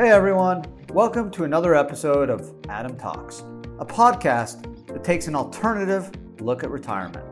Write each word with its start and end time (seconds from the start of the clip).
Hey 0.00 0.12
everyone, 0.12 0.64
welcome 0.94 1.30
to 1.32 1.44
another 1.44 1.74
episode 1.74 2.30
of 2.30 2.54
Adam 2.70 2.96
Talks, 2.96 3.40
a 3.80 3.84
podcast 3.84 4.86
that 4.86 5.04
takes 5.04 5.26
an 5.26 5.34
alternative 5.34 6.10
look 6.40 6.64
at 6.64 6.70
retirement. 6.70 7.26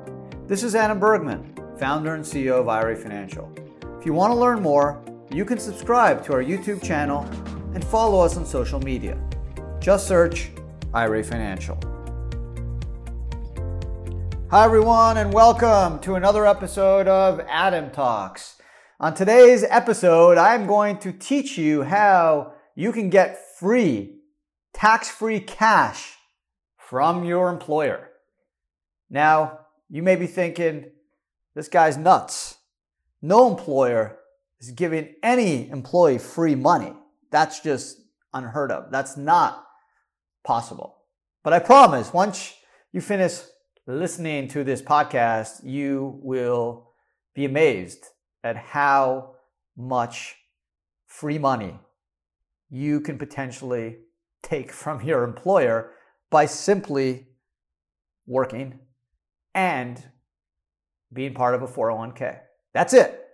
This 0.46 0.62
is 0.62 0.74
Adam 0.74 1.00
Bergman, 1.00 1.54
founder 1.78 2.14
and 2.14 2.22
CEO 2.22 2.60
of 2.60 2.68
IRA 2.68 2.94
Financial. 2.94 3.50
If 3.98 4.04
you 4.04 4.12
want 4.12 4.32
to 4.32 4.38
learn 4.38 4.60
more, 4.60 5.02
you 5.30 5.46
can 5.46 5.58
subscribe 5.58 6.22
to 6.26 6.34
our 6.34 6.42
YouTube 6.44 6.84
channel 6.84 7.22
and 7.72 7.82
follow 7.82 8.20
us 8.20 8.36
on 8.36 8.44
social 8.44 8.80
media. 8.80 9.18
Just 9.80 10.06
search 10.06 10.50
IRA 10.92 11.24
Financial. 11.24 11.80
Hi, 14.50 14.66
everyone, 14.66 15.16
and 15.16 15.32
welcome 15.32 16.00
to 16.00 16.16
another 16.16 16.44
episode 16.44 17.08
of 17.08 17.40
Adam 17.48 17.90
Talks. 17.90 18.56
On 19.00 19.14
today's 19.14 19.64
episode, 19.64 20.36
I'm 20.36 20.66
going 20.66 20.98
to 20.98 21.12
teach 21.12 21.56
you 21.56 21.84
how 21.84 22.52
you 22.78 22.92
can 22.92 23.10
get 23.10 23.56
free, 23.56 24.20
tax 24.72 25.10
free 25.10 25.40
cash 25.40 26.14
from 26.76 27.24
your 27.24 27.50
employer. 27.50 28.10
Now, 29.10 29.66
you 29.90 30.00
may 30.00 30.14
be 30.14 30.28
thinking, 30.28 30.92
this 31.56 31.66
guy's 31.66 31.96
nuts. 31.96 32.56
No 33.20 33.50
employer 33.50 34.20
is 34.60 34.70
giving 34.70 35.16
any 35.24 35.68
employee 35.70 36.18
free 36.18 36.54
money. 36.54 36.92
That's 37.32 37.58
just 37.58 38.00
unheard 38.32 38.70
of. 38.70 38.92
That's 38.92 39.16
not 39.16 39.66
possible. 40.44 40.98
But 41.42 41.54
I 41.54 41.58
promise, 41.58 42.12
once 42.12 42.54
you 42.92 43.00
finish 43.00 43.40
listening 43.88 44.46
to 44.50 44.62
this 44.62 44.82
podcast, 44.82 45.64
you 45.64 46.20
will 46.22 46.92
be 47.34 47.44
amazed 47.44 48.06
at 48.44 48.56
how 48.56 49.34
much 49.76 50.36
free 51.08 51.38
money 51.38 51.80
you 52.70 53.00
can 53.00 53.18
potentially 53.18 53.98
take 54.42 54.72
from 54.72 55.02
your 55.02 55.24
employer 55.24 55.92
by 56.30 56.46
simply 56.46 57.26
working 58.26 58.78
and 59.54 60.02
being 61.12 61.34
part 61.34 61.54
of 61.54 61.62
a 61.62 61.66
401k. 61.66 62.38
That's 62.74 62.92
it. 62.92 63.24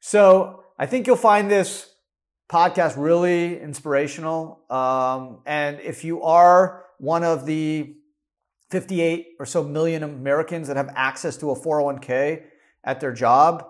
So 0.00 0.64
I 0.78 0.86
think 0.86 1.06
you'll 1.06 1.16
find 1.16 1.50
this 1.50 1.94
podcast 2.50 2.94
really 2.96 3.60
inspirational. 3.60 4.60
Um, 4.68 5.40
and 5.46 5.80
if 5.80 6.04
you 6.04 6.22
are 6.22 6.84
one 6.98 7.24
of 7.24 7.46
the 7.46 7.94
58 8.70 9.28
or 9.38 9.46
so 9.46 9.62
million 9.62 10.02
Americans 10.02 10.68
that 10.68 10.76
have 10.76 10.90
access 10.94 11.36
to 11.38 11.50
a 11.50 11.58
401k 11.58 12.42
at 12.84 13.00
their 13.00 13.12
job, 13.12 13.68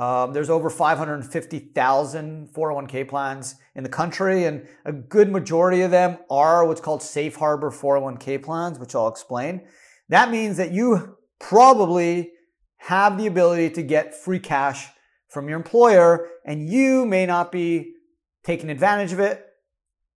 um, 0.00 0.32
there's 0.32 0.48
over 0.48 0.70
550,000 0.70 2.48
401k 2.54 3.06
plans 3.06 3.56
in 3.74 3.82
the 3.82 3.90
country, 3.90 4.44
and 4.44 4.66
a 4.86 4.92
good 4.92 5.30
majority 5.30 5.82
of 5.82 5.90
them 5.90 6.16
are 6.30 6.64
what's 6.64 6.80
called 6.80 7.02
safe 7.02 7.36
harbor 7.36 7.70
401k 7.70 8.42
plans, 8.42 8.78
which 8.78 8.94
I'll 8.94 9.08
explain. 9.08 9.60
That 10.08 10.30
means 10.30 10.56
that 10.56 10.72
you 10.72 11.18
probably 11.38 12.32
have 12.78 13.18
the 13.18 13.26
ability 13.26 13.68
to 13.74 13.82
get 13.82 14.14
free 14.14 14.38
cash 14.38 14.88
from 15.28 15.50
your 15.50 15.58
employer, 15.58 16.28
and 16.46 16.66
you 16.66 17.04
may 17.04 17.26
not 17.26 17.52
be 17.52 17.92
taking 18.42 18.70
advantage 18.70 19.12
of 19.12 19.20
it, 19.20 19.44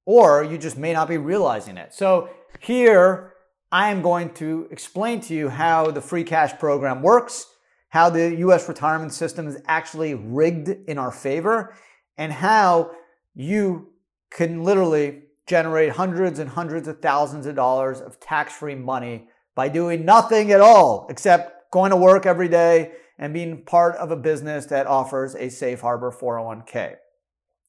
or 0.06 0.42
you 0.42 0.56
just 0.56 0.78
may 0.78 0.94
not 0.94 1.08
be 1.08 1.18
realizing 1.18 1.76
it. 1.76 1.92
So, 1.92 2.30
here 2.58 3.34
I 3.70 3.90
am 3.90 4.00
going 4.00 4.32
to 4.34 4.66
explain 4.70 5.20
to 5.22 5.34
you 5.34 5.50
how 5.50 5.90
the 5.90 6.00
free 6.00 6.24
cash 6.24 6.58
program 6.58 7.02
works 7.02 7.53
how 7.94 8.10
the 8.10 8.34
US 8.38 8.68
retirement 8.68 9.12
system 9.12 9.46
is 9.46 9.56
actually 9.68 10.14
rigged 10.14 10.68
in 10.68 10.98
our 10.98 11.12
favor, 11.12 11.72
and 12.18 12.32
how 12.32 12.90
you 13.36 13.92
can 14.30 14.64
literally 14.64 15.22
generate 15.46 15.90
hundreds 15.90 16.40
and 16.40 16.50
hundreds 16.50 16.88
of 16.88 17.00
thousands 17.00 17.46
of 17.46 17.54
dollars 17.54 18.00
of 18.00 18.18
tax 18.18 18.52
free 18.52 18.74
money 18.74 19.28
by 19.54 19.68
doing 19.68 20.04
nothing 20.04 20.50
at 20.50 20.60
all 20.60 21.06
except 21.08 21.70
going 21.70 21.92
to 21.92 21.96
work 21.96 22.26
every 22.26 22.48
day 22.48 22.90
and 23.16 23.32
being 23.32 23.62
part 23.64 23.94
of 23.94 24.10
a 24.10 24.16
business 24.16 24.66
that 24.66 24.88
offers 24.88 25.36
a 25.36 25.48
safe 25.48 25.80
harbor 25.80 26.10
401k. 26.10 26.96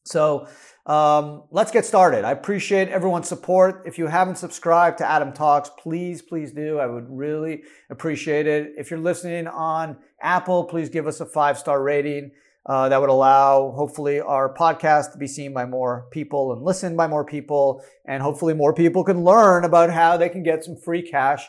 So 0.05 0.47
um, 0.85 1.43
let's 1.49 1.71
get 1.71 1.85
started. 1.85 2.23
I 2.25 2.31
appreciate 2.31 2.89
everyone's 2.89 3.27
support. 3.27 3.83
If 3.85 3.97
you 3.97 4.05
haven't 4.07 4.37
subscribed 4.37 4.99
to 4.99 5.09
Adam 5.09 5.33
Talks, 5.33 5.69
please, 5.77 6.21
please 6.21 6.51
do. 6.51 6.77
I 6.79 6.85
would 6.85 7.05
really 7.09 7.63
appreciate 7.89 8.45
it. 8.45 8.73
If 8.77 8.91
you're 8.91 8.99
listening 8.99 9.47
on 9.47 9.97
Apple, 10.21 10.65
please 10.65 10.89
give 10.89 11.07
us 11.07 11.19
a 11.19 11.25
five 11.25 11.57
star 11.57 11.81
rating. 11.81 12.31
Uh, 12.67 12.89
that 12.89 12.99
would 12.99 13.11
allow, 13.11 13.71
hopefully, 13.71 14.19
our 14.19 14.51
podcast 14.51 15.11
to 15.11 15.19
be 15.19 15.27
seen 15.27 15.53
by 15.53 15.65
more 15.65 16.07
people 16.09 16.51
and 16.51 16.63
listened 16.63 16.97
by 16.97 17.05
more 17.05 17.23
people. 17.23 17.83
And 18.05 18.23
hopefully, 18.23 18.55
more 18.55 18.73
people 18.73 19.03
can 19.03 19.23
learn 19.23 19.65
about 19.65 19.91
how 19.91 20.17
they 20.17 20.29
can 20.29 20.41
get 20.41 20.63
some 20.63 20.75
free 20.75 21.03
cash 21.03 21.47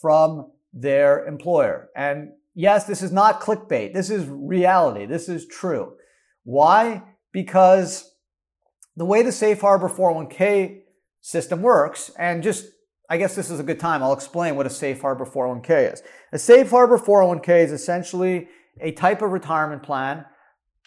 from 0.00 0.52
their 0.72 1.26
employer. 1.26 1.90
And 1.96 2.30
yes, 2.54 2.84
this 2.84 3.02
is 3.02 3.10
not 3.10 3.40
clickbait. 3.40 3.92
This 3.92 4.08
is 4.08 4.26
reality. 4.28 5.04
This 5.04 5.28
is 5.28 5.46
true. 5.46 5.94
Why? 6.44 7.02
Because 7.32 8.12
the 8.96 9.04
way 9.04 9.22
the 9.22 9.32
Safe 9.32 9.60
Harbor 9.60 9.88
401k 9.88 10.82
system 11.20 11.62
works, 11.62 12.10
and 12.18 12.42
just 12.42 12.66
I 13.12 13.18
guess 13.18 13.34
this 13.34 13.50
is 13.50 13.60
a 13.60 13.62
good 13.62 13.78
time. 13.78 14.02
I'll 14.02 14.14
explain 14.14 14.56
what 14.56 14.64
a 14.64 14.70
safe 14.70 15.02
harbor 15.02 15.26
401k 15.26 15.92
is. 15.92 16.02
A 16.32 16.38
safe 16.38 16.70
harbor 16.70 16.96
401k 16.96 17.64
is 17.64 17.70
essentially 17.70 18.48
a 18.80 18.92
type 18.92 19.20
of 19.20 19.32
retirement 19.32 19.82
plan 19.82 20.24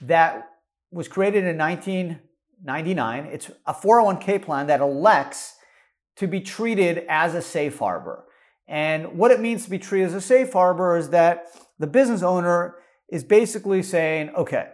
that 0.01 0.49
was 0.89 1.07
created 1.07 1.43
in 1.43 1.55
1999. 1.55 3.25
It's 3.25 3.51
a 3.67 3.75
401k 3.75 4.41
plan 4.41 4.65
that 4.67 4.81
elects 4.81 5.53
to 6.15 6.25
be 6.25 6.41
treated 6.41 7.05
as 7.09 7.35
a 7.35 7.43
safe 7.43 7.77
harbor. 7.77 8.25
And 8.67 9.19
what 9.19 9.29
it 9.29 9.39
means 9.39 9.65
to 9.65 9.69
be 9.69 9.77
treated 9.77 10.07
as 10.07 10.15
a 10.15 10.21
safe 10.21 10.51
harbor 10.51 10.97
is 10.97 11.11
that 11.11 11.45
the 11.77 11.85
business 11.85 12.23
owner 12.23 12.77
is 13.07 13.23
basically 13.23 13.83
saying, 13.83 14.31
okay, 14.31 14.69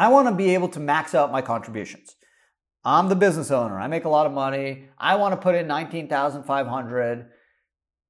I 0.00 0.08
want 0.08 0.28
to 0.28 0.34
be 0.34 0.54
able 0.54 0.70
to 0.70 0.80
max 0.80 1.14
out 1.14 1.30
my 1.30 1.42
contributions. 1.42 2.16
I'm 2.86 3.10
the 3.10 3.14
business 3.14 3.50
owner. 3.50 3.78
I 3.78 3.86
make 3.86 4.06
a 4.06 4.08
lot 4.08 4.24
of 4.24 4.32
money. 4.32 4.88
I 4.96 5.16
want 5.16 5.32
to 5.32 5.36
put 5.36 5.54
in 5.54 5.66
19,500 5.66 7.28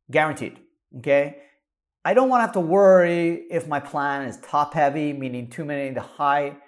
guaranteed. 0.09 0.61
Okay. 0.99 1.39
I 2.05 2.15
don't 2.15 2.29
want 2.29 2.43
to 2.43 2.45
have 2.47 2.53
to 2.53 2.61
worry 2.61 3.45
if 3.51 3.67
my 3.67 3.81
plan 3.81 4.29
is 4.29 4.39
top 4.39 4.73
heavy, 4.73 5.13
meaning 5.13 5.51
too 5.51 5.65
many 5.65 5.89
of 5.89 5.97
the 5.97 6.01
high 6.01 6.59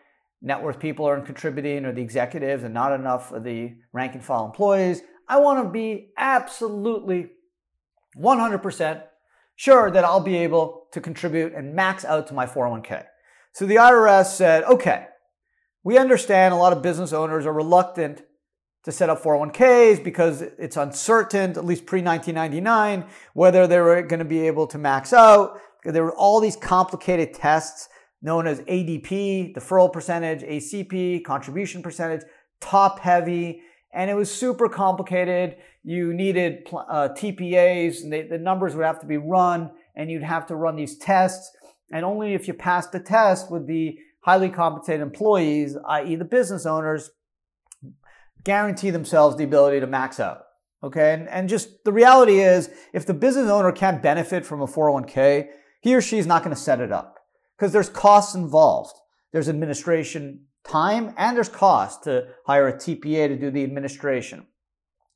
net 0.40 0.60
worth 0.60 0.80
people 0.80 1.06
are 1.06 1.20
contributing 1.20 1.84
or 1.84 1.92
the 1.92 2.02
executives 2.02 2.64
and 2.64 2.74
not 2.74 2.90
enough 2.90 3.30
of 3.30 3.44
the 3.44 3.76
rank 3.92 4.14
and 4.14 4.24
file 4.24 4.44
employees. 4.44 5.02
I 5.28 5.38
want 5.38 5.64
to 5.64 5.70
be 5.70 6.08
absolutely 6.18 7.30
100% 8.18 9.02
sure 9.54 9.88
that 9.88 10.04
I'll 10.04 10.18
be 10.18 10.38
able 10.38 10.88
to 10.90 11.00
contribute 11.00 11.54
and 11.54 11.76
max 11.76 12.04
out 12.04 12.26
to 12.26 12.34
my 12.34 12.44
401k. 12.44 13.04
So 13.52 13.66
the 13.66 13.76
IRS 13.76 14.32
said, 14.32 14.64
okay, 14.64 15.06
we 15.84 15.98
understand 15.98 16.54
a 16.54 16.56
lot 16.56 16.72
of 16.72 16.82
business 16.82 17.12
owners 17.12 17.46
are 17.46 17.52
reluctant 17.52 18.22
to 18.84 18.92
set 18.92 19.08
up 19.08 19.22
401ks 19.22 20.02
because 20.02 20.42
it's 20.42 20.76
uncertain, 20.76 21.52
at 21.52 21.64
least 21.64 21.86
pre 21.86 22.02
1999, 22.02 23.04
whether 23.34 23.66
they 23.66 23.80
were 23.80 24.02
going 24.02 24.18
to 24.18 24.24
be 24.24 24.46
able 24.46 24.66
to 24.68 24.78
max 24.78 25.12
out. 25.12 25.60
There 25.84 26.04
were 26.04 26.14
all 26.14 26.40
these 26.40 26.56
complicated 26.56 27.34
tests 27.34 27.88
known 28.22 28.46
as 28.46 28.60
ADP, 28.62 29.54
deferral 29.54 29.92
percentage, 29.92 30.42
ACP, 30.42 31.24
contribution 31.24 31.82
percentage, 31.82 32.22
top 32.60 33.00
heavy, 33.00 33.62
and 33.92 34.10
it 34.10 34.14
was 34.14 34.32
super 34.32 34.68
complicated. 34.68 35.56
You 35.82 36.14
needed 36.14 36.68
uh, 36.72 37.08
TPAs, 37.16 38.02
and 38.02 38.12
they, 38.12 38.22
the 38.22 38.38
numbers 38.38 38.74
would 38.74 38.86
have 38.86 39.00
to 39.00 39.06
be 39.06 39.16
run, 39.16 39.70
and 39.96 40.10
you'd 40.10 40.22
have 40.22 40.46
to 40.46 40.56
run 40.56 40.76
these 40.76 40.96
tests. 40.96 41.50
And 41.92 42.04
only 42.04 42.34
if 42.34 42.48
you 42.48 42.54
passed 42.54 42.92
the 42.92 43.00
test 43.00 43.50
would 43.50 43.66
the 43.66 43.98
highly 44.22 44.48
compensated 44.48 45.02
employees, 45.02 45.76
i.e., 45.88 46.16
the 46.16 46.24
business 46.24 46.66
owners, 46.66 47.10
guarantee 48.44 48.90
themselves 48.90 49.36
the 49.36 49.44
ability 49.44 49.80
to 49.80 49.86
max 49.86 50.18
out. 50.18 50.44
Okay. 50.82 51.14
And, 51.14 51.28
and 51.28 51.48
just 51.48 51.84
the 51.84 51.92
reality 51.92 52.40
is, 52.40 52.70
if 52.92 53.06
the 53.06 53.14
business 53.14 53.48
owner 53.48 53.70
can't 53.70 54.02
benefit 54.02 54.44
from 54.44 54.60
a 54.60 54.66
401k, 54.66 55.48
he 55.80 55.94
or 55.94 56.00
she 56.00 56.18
is 56.18 56.26
not 56.26 56.42
going 56.42 56.54
to 56.54 56.60
set 56.60 56.80
it 56.80 56.90
up 56.90 57.18
because 57.56 57.72
there's 57.72 57.88
costs 57.88 58.34
involved. 58.34 58.96
There's 59.32 59.48
administration 59.48 60.46
time 60.64 61.14
and 61.16 61.36
there's 61.36 61.48
cost 61.48 62.04
to 62.04 62.28
hire 62.46 62.68
a 62.68 62.74
TPA 62.74 63.28
to 63.28 63.36
do 63.36 63.50
the 63.50 63.64
administration, 63.64 64.46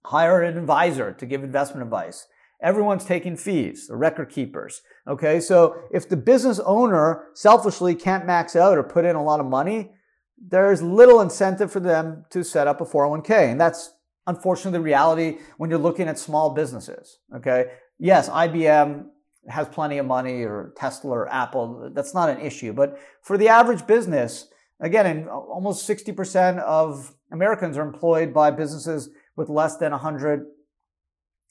hire 0.05 0.43
an 0.43 0.56
advisor 0.56 1.12
to 1.12 1.26
give 1.26 1.44
investment 1.44 1.82
advice, 1.82 2.26
Everyone's 2.62 3.05
taking 3.05 3.37
fees, 3.37 3.87
the 3.88 3.97
record 3.97 4.31
keepers. 4.31 4.82
Okay, 5.06 5.41
so 5.41 5.76
if 5.91 6.08
the 6.08 6.17
business 6.17 6.58
owner 6.61 7.26
selfishly 7.35 7.94
can't 7.94 8.26
max 8.26 8.56
out 8.56 8.79
or 8.79 8.82
put 8.82 9.05
in 9.05 9.14
a 9.14 9.23
lot 9.23 9.41
of 9.41 9.47
money, 9.47 9.93
there's 10.38 10.82
little 10.82 11.20
incentive 11.20 11.70
for 11.70 11.81
them 11.81 12.25
to 12.31 12.43
set 12.43 12.67
up 12.67 12.81
a 12.81 12.85
401k. 12.85 13.50
And 13.50 13.61
that's 13.61 13.93
unfortunately 14.26 14.79
the 14.79 14.85
reality 14.85 15.38
when 15.58 15.70
you're 15.70 15.79
looking 15.79 16.08
at 16.08 16.19
small 16.19 16.50
businesses. 16.50 17.19
Okay, 17.35 17.73
yes, 17.99 18.29
IBM 18.29 19.06
has 19.49 19.69
plenty 19.69 19.99
of 19.99 20.06
money 20.06 20.43
or 20.43 20.73
Tesla 20.76 21.11
or 21.11 21.32
Apple. 21.32 21.91
That's 21.94 22.14
not 22.14 22.31
an 22.31 22.41
issue. 22.41 22.73
But 22.73 22.99
for 23.23 23.38
the 23.38 23.49
average 23.49 23.87
business, 23.87 24.49
Again, 24.81 25.06
in 25.06 25.29
almost 25.29 25.88
60% 25.88 26.59
of 26.59 27.14
Americans 27.32 27.79
are 27.79 27.82
employed 27.82 28.35
by 28.35 28.50
businesses 28.50 29.09
with 29.35 29.49
less 29.49 29.76
than 29.76 29.93
100 29.93 30.47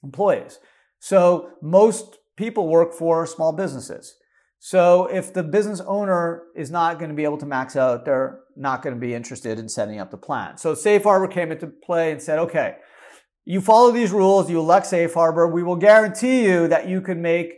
employees. 0.04 0.60
So 0.98 1.50
most 1.62 2.18
people 2.36 2.68
work 2.68 2.92
for 2.92 3.26
small 3.26 3.52
businesses. 3.52 4.16
So 4.58 5.06
if 5.06 5.32
the 5.32 5.42
business 5.42 5.80
owner 5.80 6.44
is 6.56 6.70
not 6.70 6.98
going 6.98 7.10
to 7.10 7.14
be 7.14 7.24
able 7.24 7.38
to 7.38 7.46
max 7.46 7.76
out, 7.76 8.04
they're 8.04 8.40
not 8.56 8.82
going 8.82 8.94
to 8.94 9.00
be 9.00 9.14
interested 9.14 9.58
in 9.58 9.68
setting 9.68 10.00
up 10.00 10.10
the 10.10 10.16
plan. 10.16 10.56
So 10.56 10.74
Safe 10.74 11.02
Harbor 11.04 11.28
came 11.28 11.52
into 11.52 11.66
play 11.66 12.10
and 12.10 12.20
said, 12.20 12.38
okay, 12.38 12.76
you 13.44 13.60
follow 13.60 13.92
these 13.92 14.10
rules, 14.10 14.50
you 14.50 14.58
elect 14.58 14.86
Safe 14.86 15.14
Harbor, 15.14 15.46
we 15.46 15.62
will 15.62 15.76
guarantee 15.76 16.44
you 16.44 16.66
that 16.68 16.88
you 16.88 17.00
can 17.00 17.22
make 17.22 17.54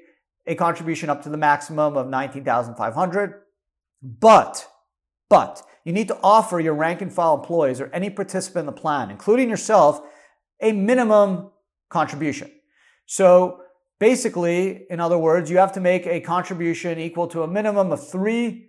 a 0.46 0.54
contribution 0.54 1.08
up 1.08 1.22
to 1.22 1.28
the 1.28 1.36
maximum 1.36 1.96
of 1.96 2.08
19,500. 2.08 3.34
But, 4.02 4.68
but 5.30 5.62
you 5.84 5.92
need 5.92 6.08
to 6.08 6.18
offer 6.22 6.60
your 6.60 6.74
rank 6.74 7.00
and 7.00 7.12
file 7.12 7.36
employees 7.36 7.80
or 7.80 7.86
any 7.94 8.10
participant 8.10 8.68
in 8.68 8.74
the 8.74 8.80
plan, 8.80 9.10
including 9.10 9.48
yourself, 9.48 10.00
a 10.60 10.72
minimum 10.72 11.50
contribution. 11.88 12.50
So 13.10 13.62
basically, 13.98 14.84
in 14.90 15.00
other 15.00 15.16
words, 15.16 15.50
you 15.50 15.56
have 15.56 15.72
to 15.72 15.80
make 15.80 16.06
a 16.06 16.20
contribution 16.20 16.98
equal 16.98 17.26
to 17.28 17.42
a 17.42 17.48
minimum 17.48 17.90
of 17.90 18.00
3% 18.00 18.68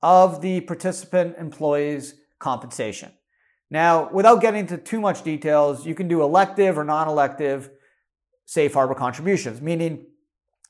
of 0.00 0.40
the 0.40 0.60
participant 0.60 1.36
employee's 1.38 2.14
compensation. 2.38 3.10
Now, 3.68 4.08
without 4.12 4.40
getting 4.40 4.60
into 4.60 4.78
too 4.78 5.00
much 5.00 5.24
details, 5.24 5.84
you 5.84 5.96
can 5.96 6.06
do 6.06 6.22
elective 6.22 6.78
or 6.78 6.84
non-elective 6.84 7.68
safe 8.44 8.74
harbor 8.74 8.94
contributions, 8.94 9.60
meaning 9.60 10.06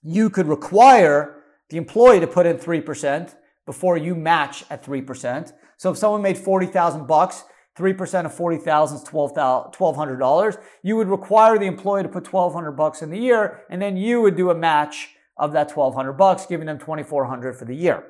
you 0.03 0.31
could 0.31 0.49
require 0.49 1.43
the 1.69 1.77
employee 1.77 2.21
to 2.21 2.27
put 2.27 2.47
in 2.47 2.57
3% 2.57 3.35
before 3.67 3.99
you 3.99 4.15
match 4.15 4.65
at 4.71 4.83
3%. 4.83 5.53
So 5.77 5.91
if 5.91 5.99
someone 5.99 6.23
made 6.23 6.39
40,000 6.39 7.07
bucks, 7.07 7.45
3% 7.79 8.25
of 8.25 8.35
40,000 8.35 8.99
is 8.99 9.05
$1,200. 9.05 10.59
You 10.83 10.97
would 10.97 11.09
require 11.09 11.59
the 11.59 11.67
employee 11.67 12.03
to 12.03 12.09
put 12.09 12.31
1,200 12.33 12.73
bucks 12.73 13.03
in 13.03 13.11
the 13.11 13.19
year, 13.19 13.63
and 13.71 13.81
then 13.81 13.97
you 13.97 14.21
would 14.21 14.37
do 14.37 14.51
a 14.51 14.55
match 14.55 15.11
of 15.37 15.53
that 15.53 15.75
1,200 15.75 16.15
bucks, 16.15 16.47
giving 16.47 16.67
them 16.67 16.79
2,400 16.79 17.57
for 17.57 17.65
the 17.65 17.75
year. 17.75 18.05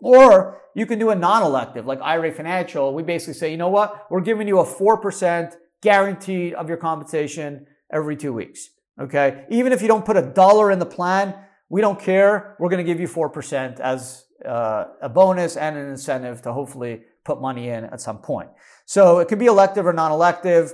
Or 0.00 0.60
you 0.74 0.86
can 0.86 0.98
do 0.98 1.10
a 1.10 1.14
non-elective, 1.14 1.86
like 1.86 2.00
IRA 2.02 2.32
Financial. 2.32 2.92
We 2.92 3.02
basically 3.02 3.34
say, 3.34 3.50
you 3.50 3.56
know 3.56 3.68
what? 3.68 4.06
We're 4.10 4.20
giving 4.20 4.48
you 4.48 4.58
a 4.58 4.64
4% 4.64 5.54
guaranteed 5.82 6.54
of 6.54 6.68
your 6.68 6.78
compensation 6.78 7.66
every 7.92 8.16
two 8.16 8.32
weeks. 8.32 8.70
Okay. 9.00 9.44
Even 9.48 9.72
if 9.72 9.80
you 9.80 9.88
don't 9.88 10.04
put 10.04 10.16
a 10.16 10.22
dollar 10.22 10.70
in 10.70 10.78
the 10.78 10.86
plan, 10.86 11.34
we 11.68 11.80
don't 11.80 12.00
care. 12.00 12.56
We're 12.58 12.68
going 12.68 12.84
to 12.84 12.90
give 12.92 13.00
you 13.00 13.08
4% 13.08 13.80
as 13.80 14.24
uh, 14.44 14.84
a 15.00 15.08
bonus 15.08 15.56
and 15.56 15.76
an 15.76 15.88
incentive 15.88 16.42
to 16.42 16.52
hopefully 16.52 17.02
put 17.28 17.40
money 17.42 17.68
in 17.68 17.84
at 17.84 18.00
some 18.00 18.18
point. 18.18 18.48
So 18.86 19.18
it 19.18 19.28
could 19.28 19.38
be 19.38 19.46
elective 19.46 19.86
or 19.86 19.92
non-elective, 19.92 20.72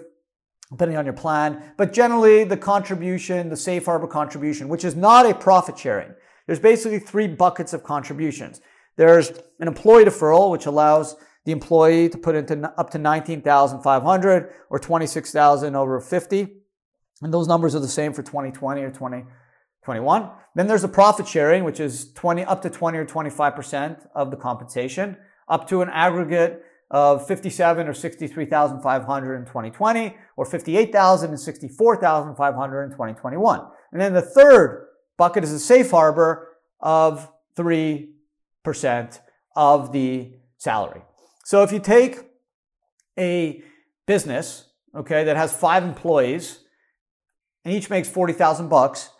depending 0.70 0.96
on 0.96 1.04
your 1.04 1.14
plan. 1.14 1.72
But 1.76 1.92
generally, 1.92 2.44
the 2.44 2.56
contribution, 2.56 3.48
the 3.50 3.56
safe 3.56 3.86
harbor 3.86 4.06
contribution, 4.06 4.68
which 4.68 4.84
is 4.84 4.94
not 4.94 5.26
a 5.26 5.34
profit 5.34 5.76
sharing, 5.76 6.14
there's 6.46 6.60
basically 6.60 7.00
three 7.00 7.26
buckets 7.26 7.72
of 7.72 7.82
contributions. 7.82 8.60
There's 8.96 9.30
an 9.58 9.66
employee 9.66 10.04
deferral, 10.04 10.52
which 10.52 10.66
allows 10.66 11.16
the 11.44 11.50
employee 11.50 12.08
to 12.08 12.16
put 12.16 12.36
into 12.36 12.72
up 12.78 12.90
to 12.90 12.98
19,500 12.98 14.52
or 14.70 14.78
26,000 14.78 15.74
over 15.74 16.00
50. 16.00 16.48
And 17.22 17.34
those 17.34 17.48
numbers 17.48 17.74
are 17.74 17.80
the 17.80 17.88
same 17.88 18.12
for 18.12 18.22
2020 18.22 18.80
or 18.80 18.90
2021. 18.90 20.30
Then 20.54 20.66
there's 20.68 20.82
the 20.82 20.88
profit 20.88 21.26
sharing, 21.26 21.64
which 21.64 21.80
is 21.80 22.12
20, 22.12 22.44
up 22.44 22.62
to 22.62 22.70
20 22.70 22.98
or 22.98 23.04
25% 23.04 24.06
of 24.14 24.30
the 24.30 24.36
compensation, 24.36 25.16
up 25.48 25.68
to 25.68 25.82
an 25.82 25.88
aggregate 25.90 26.62
of 26.90 27.26
57 27.26 27.88
or 27.88 27.94
63,500 27.94 29.36
in 29.36 29.44
2020, 29.44 30.16
or 30.36 30.44
58,000 30.44 31.30
and 31.30 31.40
64,500 31.40 32.84
in 32.84 32.90
2021. 32.90 33.60
And 33.92 34.00
then 34.00 34.12
the 34.12 34.22
third 34.22 34.86
bucket 35.16 35.44
is 35.44 35.52
a 35.52 35.58
safe 35.58 35.90
harbor 35.90 36.48
of 36.80 37.30
3% 37.56 38.08
of 39.56 39.92
the 39.92 40.34
salary. 40.56 41.02
So 41.44 41.62
if 41.62 41.72
you 41.72 41.80
take 41.80 42.18
a 43.18 43.62
business, 44.06 44.68
okay, 44.94 45.24
that 45.24 45.36
has 45.36 45.54
five 45.54 45.84
employees, 45.84 46.60
and 47.64 47.74
each 47.74 47.90
makes 47.90 48.08
40,000 48.08 48.68
bucks, 48.68 49.10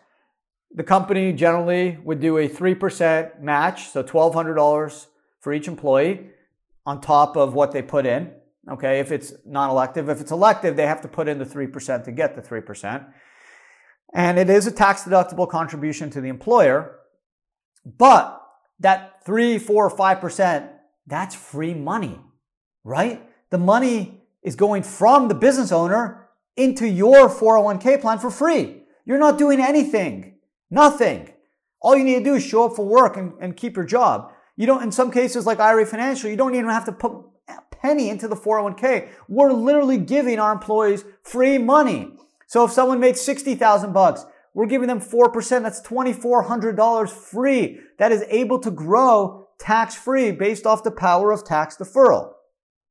the 0.70 0.82
company 0.82 1.32
generally 1.32 1.98
would 2.04 2.20
do 2.20 2.36
a 2.38 2.48
3% 2.48 3.40
match, 3.40 3.88
so 3.88 4.02
$1,200 4.02 5.06
for 5.44 5.52
each 5.52 5.68
employee 5.68 6.30
on 6.86 7.02
top 7.02 7.36
of 7.36 7.52
what 7.52 7.70
they 7.70 7.82
put 7.82 8.06
in. 8.06 8.32
Okay, 8.70 8.98
if 8.98 9.12
it's 9.12 9.34
non-elective. 9.44 10.08
If 10.08 10.22
it's 10.22 10.32
elective, 10.32 10.74
they 10.74 10.86
have 10.86 11.02
to 11.02 11.08
put 11.08 11.28
in 11.28 11.38
the 11.38 11.44
3% 11.44 12.02
to 12.04 12.12
get 12.12 12.34
the 12.34 12.40
3%. 12.40 13.06
And 14.14 14.38
it 14.38 14.48
is 14.48 14.66
a 14.66 14.72
tax 14.72 15.02
deductible 15.02 15.46
contribution 15.46 16.08
to 16.10 16.22
the 16.22 16.30
employer, 16.30 16.98
but 17.84 18.40
that 18.80 19.22
3, 19.26 19.58
4, 19.58 19.90
5%, 19.90 20.70
that's 21.06 21.34
free 21.34 21.74
money, 21.74 22.18
right? 22.82 23.22
The 23.50 23.58
money 23.58 24.22
is 24.42 24.56
going 24.56 24.82
from 24.82 25.28
the 25.28 25.34
business 25.34 25.72
owner 25.72 26.30
into 26.56 26.88
your 26.88 27.28
401k 27.28 28.00
plan 28.00 28.18
for 28.18 28.30
free. 28.30 28.84
You're 29.04 29.18
not 29.18 29.36
doing 29.36 29.60
anything. 29.60 30.36
Nothing. 30.70 31.34
All 31.82 31.94
you 31.94 32.04
need 32.04 32.20
to 32.20 32.24
do 32.24 32.34
is 32.36 32.46
show 32.46 32.64
up 32.64 32.76
for 32.76 32.86
work 32.86 33.18
and, 33.18 33.34
and 33.42 33.54
keep 33.54 33.76
your 33.76 33.84
job. 33.84 34.32
You 34.56 34.66
don't, 34.66 34.82
in 34.82 34.92
some 34.92 35.10
cases 35.10 35.46
like 35.46 35.60
IRA 35.60 35.84
Financial, 35.86 36.30
you 36.30 36.36
don't 36.36 36.54
even 36.54 36.70
have 36.70 36.84
to 36.86 36.92
put 36.92 37.12
a 37.48 37.58
penny 37.70 38.08
into 38.08 38.28
the 38.28 38.36
401k. 38.36 39.08
We're 39.28 39.52
literally 39.52 39.98
giving 39.98 40.38
our 40.38 40.52
employees 40.52 41.04
free 41.22 41.58
money. 41.58 42.14
So 42.46 42.64
if 42.64 42.70
someone 42.70 43.00
made 43.00 43.16
60,000 43.16 43.92
bucks, 43.92 44.24
we're 44.54 44.66
giving 44.66 44.86
them 44.86 45.00
4%. 45.00 45.62
That's 45.62 45.80
$2,400 45.82 47.10
free. 47.10 47.80
That 47.98 48.12
is 48.12 48.24
able 48.28 48.60
to 48.60 48.70
grow 48.70 49.48
tax 49.58 49.94
free 49.94 50.30
based 50.30 50.66
off 50.66 50.84
the 50.84 50.90
power 50.90 51.32
of 51.32 51.44
tax 51.44 51.76
deferral. 51.76 52.32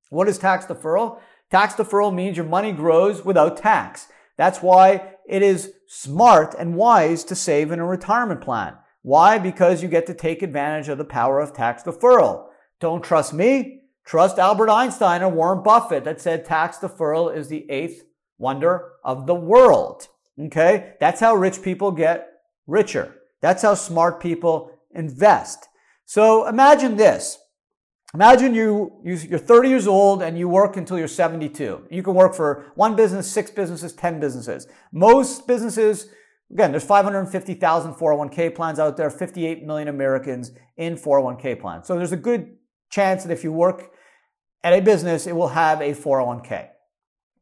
What 0.10 0.28
is 0.28 0.38
tax 0.38 0.66
deferral? 0.66 1.20
Tax 1.50 1.76
deferral 1.76 2.14
means 2.14 2.36
your 2.36 2.46
money 2.46 2.72
grows 2.72 3.24
without 3.24 3.58
tax. 3.58 4.08
That's 4.38 4.62
why 4.62 5.14
it 5.28 5.42
is 5.42 5.74
smart 5.88 6.56
and 6.58 6.76
wise 6.76 7.24
to 7.26 7.36
save 7.36 7.72
in 7.72 7.80
a 7.80 7.86
retirement 7.86 8.42
plan. 8.42 8.76
Why? 9.04 9.38
Because 9.38 9.84
you 9.84 9.90
get 9.90 10.08
to 10.08 10.14
take 10.14 10.42
advantage 10.42 10.90
of 10.90 10.98
the 10.98 11.06
power 11.06 11.40
of 11.40 11.54
tax 11.54 11.84
deferral. 11.84 12.48
Don't 12.80 13.04
trust 13.04 13.34
me? 13.34 13.82
Trust 14.06 14.40
Albert 14.40 14.70
Einstein 14.70 15.22
or 15.22 15.30
Warren 15.30 15.62
Buffett 15.62 16.04
that 16.06 16.20
said 16.20 16.46
tax 16.46 16.78
deferral 16.78 17.34
is 17.34 17.48
the 17.48 17.70
eighth 17.70 18.04
wonder 18.38 18.94
of 19.04 19.28
the 19.28 19.36
world. 19.36 20.08
Okay? 20.40 20.94
That's 21.00 21.20
how 21.20 21.36
rich 21.36 21.62
people 21.62 21.92
get 21.92 22.30
richer. 22.66 23.16
That's 23.42 23.62
how 23.62 23.76
smart 23.76 24.20
people 24.20 24.72
invest. 24.94 25.68
So 26.06 26.48
imagine 26.48 26.96
this. 26.96 27.38
Imagine 28.14 28.54
you, 28.54 29.02
you, 29.04 29.16
you're 29.16 29.40
30 29.40 29.70
years 29.70 29.88
old 29.88 30.22
and 30.22 30.38
you 30.38 30.48
work 30.48 30.78
until 30.78 31.00
you're 31.00 31.08
72. 31.08 31.88
You 31.90 32.04
can 32.04 32.14
work 32.14 32.36
for 32.36 32.72
one 32.76 32.96
business, 32.96 33.30
six 33.30 33.50
businesses, 33.50 33.92
10 33.94 34.20
businesses. 34.20 34.68
Most 34.92 35.48
businesses, 35.48 36.10
again, 36.54 36.72
there's 36.72 36.86
550,000 36.86 37.94
401k 37.96 38.56
plans 38.56 38.80
out 38.80 38.96
there, 38.96 39.10
58 39.10 39.66
million 39.66 39.88
Americans 39.88 40.52
in 40.78 40.96
401k 40.96 41.60
plans. 41.60 41.88
So 41.88 41.98
there's 41.98 42.12
a 42.12 42.18
good 42.18 42.56
chance 42.90 43.24
that 43.24 43.32
if 43.32 43.44
you 43.44 43.52
work 43.52 43.92
at 44.64 44.74
a 44.74 44.80
business, 44.80 45.28
it 45.28 45.36
will 45.36 45.50
have 45.50 45.82
a 45.82 45.94
401k. 45.94 46.70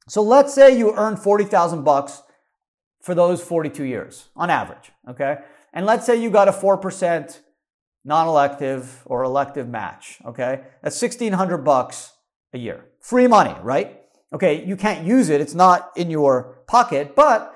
So 0.07 0.23
let's 0.23 0.53
say 0.53 0.75
you 0.77 0.93
earn 0.95 1.15
40,000 1.17 1.83
bucks 1.83 2.23
for 3.01 3.13
those 3.13 3.43
42 3.43 3.83
years 3.83 4.29
on 4.35 4.49
average, 4.49 4.91
okay? 5.07 5.37
And 5.73 5.85
let's 5.85 6.05
say 6.05 6.21
you 6.21 6.29
got 6.29 6.47
a 6.47 6.51
4% 6.51 7.39
non-elective 8.03 9.03
or 9.05 9.23
elective 9.23 9.67
match. 9.67 10.17
Okay. 10.25 10.61
That's 10.81 11.01
1600 11.01 11.59
bucks 11.59 12.13
a 12.53 12.57
year. 12.57 12.85
Free 12.99 13.27
money, 13.27 13.55
right? 13.61 14.01
Okay. 14.33 14.65
You 14.65 14.75
can't 14.75 15.05
use 15.05 15.29
it. 15.29 15.41
It's 15.41 15.53
not 15.53 15.91
in 15.95 16.09
your 16.09 16.63
pocket, 16.67 17.15
but 17.15 17.55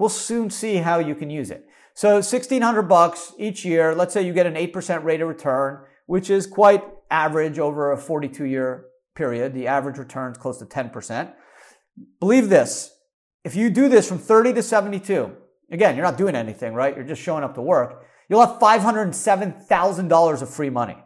we'll 0.00 0.08
soon 0.08 0.50
see 0.50 0.76
how 0.76 0.98
you 0.98 1.14
can 1.14 1.30
use 1.30 1.50
it. 1.50 1.66
So 1.94 2.14
1600 2.14 2.82
bucks 2.82 3.32
each 3.38 3.64
year. 3.64 3.94
Let's 3.94 4.12
say 4.12 4.26
you 4.26 4.32
get 4.32 4.46
an 4.46 4.54
8% 4.54 5.04
rate 5.04 5.20
of 5.20 5.28
return, 5.28 5.84
which 6.06 6.30
is 6.30 6.46
quite 6.46 6.82
average 7.10 7.58
over 7.58 7.92
a 7.92 7.96
42 7.96 8.44
year 8.44 8.86
period. 9.14 9.54
The 9.54 9.66
average 9.66 9.98
return 9.98 10.32
is 10.32 10.38
close 10.38 10.58
to 10.58 10.66
10%. 10.66 11.32
Believe 12.18 12.48
this. 12.48 12.92
If 13.44 13.54
you 13.54 13.70
do 13.70 13.88
this 13.88 14.08
from 14.08 14.18
30 14.18 14.54
to 14.54 14.62
72, 14.62 15.30
again, 15.70 15.94
you're 15.94 16.04
not 16.04 16.18
doing 16.18 16.34
anything, 16.34 16.74
right? 16.74 16.96
You're 16.96 17.04
just 17.04 17.22
showing 17.22 17.44
up 17.44 17.54
to 17.54 17.62
work 17.62 18.06
you'll 18.30 18.46
have 18.46 18.58
$507,000 18.58 20.42
of 20.42 20.48
free 20.48 20.70
money. 20.70 20.96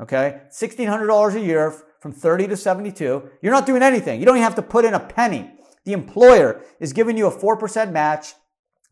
Okay? 0.00 0.40
$1,600 0.50 1.34
a 1.34 1.40
year 1.40 1.74
from 2.00 2.12
30 2.12 2.46
to 2.46 2.56
72. 2.56 3.28
You're 3.42 3.52
not 3.52 3.66
doing 3.66 3.82
anything. 3.82 4.20
You 4.20 4.26
don't 4.26 4.36
even 4.36 4.44
have 4.44 4.54
to 4.54 4.62
put 4.62 4.86
in 4.86 4.94
a 4.94 5.00
penny. 5.00 5.52
The 5.84 5.92
employer 5.92 6.62
is 6.80 6.92
giving 6.92 7.16
you 7.16 7.26
a 7.26 7.36
4% 7.36 7.92
match 7.92 8.34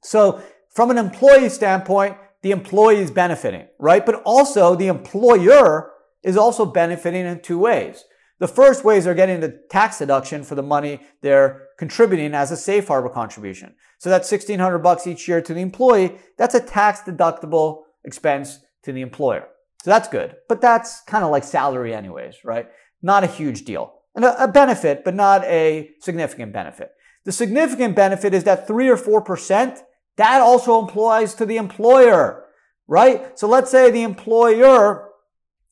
So, 0.00 0.40
from 0.70 0.92
an 0.92 0.98
employee 0.98 1.48
standpoint, 1.48 2.18
the 2.44 2.50
employee 2.50 2.98
is 2.98 3.10
benefiting, 3.10 3.66
right? 3.78 4.04
But 4.04 4.22
also 4.26 4.74
the 4.74 4.88
employer 4.88 5.92
is 6.22 6.36
also 6.36 6.66
benefiting 6.66 7.24
in 7.24 7.40
two 7.40 7.58
ways. 7.58 8.04
The 8.38 8.46
first 8.46 8.84
way 8.84 8.98
is 8.98 9.04
they're 9.04 9.14
getting 9.14 9.40
the 9.40 9.62
tax 9.70 9.98
deduction 9.98 10.44
for 10.44 10.54
the 10.54 10.62
money 10.62 11.00
they're 11.22 11.68
contributing 11.78 12.34
as 12.34 12.50
a 12.50 12.56
safe 12.58 12.86
harbor 12.88 13.08
contribution. 13.08 13.74
So 13.96 14.10
that's 14.10 14.30
1600 14.30 14.80
bucks 14.80 15.06
each 15.06 15.26
year 15.26 15.40
to 15.40 15.54
the 15.54 15.62
employee. 15.62 16.18
That's 16.36 16.54
a 16.54 16.60
tax 16.60 17.00
deductible 17.00 17.84
expense 18.04 18.58
to 18.82 18.92
the 18.92 19.00
employer. 19.00 19.48
So 19.82 19.90
that's 19.90 20.08
good. 20.08 20.36
But 20.46 20.60
that's 20.60 21.00
kind 21.06 21.24
of 21.24 21.30
like 21.30 21.44
salary 21.44 21.94
anyways, 21.94 22.44
right? 22.44 22.66
Not 23.00 23.24
a 23.24 23.26
huge 23.26 23.64
deal. 23.64 23.94
And 24.14 24.26
a, 24.26 24.44
a 24.44 24.48
benefit, 24.48 25.02
but 25.02 25.14
not 25.14 25.44
a 25.44 25.92
significant 26.00 26.52
benefit. 26.52 26.90
The 27.24 27.32
significant 27.32 27.96
benefit 27.96 28.34
is 28.34 28.44
that 28.44 28.66
three 28.66 28.90
or 28.90 28.98
4%, 28.98 29.78
that 30.16 30.40
also 30.40 30.84
applies 30.84 31.34
to 31.34 31.46
the 31.46 31.56
employer, 31.56 32.44
right? 32.86 33.38
So 33.38 33.48
let's 33.48 33.70
say 33.70 33.90
the 33.90 34.02
employer 34.02 35.08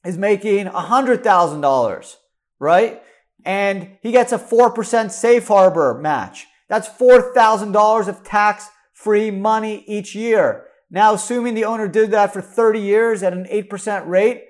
is 0.05 0.19
making 0.19 0.67
$100,000 0.67 2.17
right? 2.63 3.03
And 3.45 3.99
he 4.03 4.13
gets 4.13 4.31
a 4.31 4.39
4% 4.39 5.11
safe 5.11 5.49
harbor 5.49 5.99
match. 6.01 6.47
That's 6.69 6.89
$4,000 6.89 8.07
of 8.07 8.23
tax 8.23 8.69
free 8.93 9.33
money 9.33 9.85
each 9.89 10.15
year. 10.15 10.67
Now, 10.89 11.15
assuming 11.15 11.55
the 11.55 11.65
owner 11.65 11.89
did 11.89 12.13
that 12.13 12.33
for 12.33 12.41
30 12.41 12.79
years 12.79 13.25
at 13.25 13.33
an 13.33 13.47
8% 13.47 14.07
rate 14.07 14.45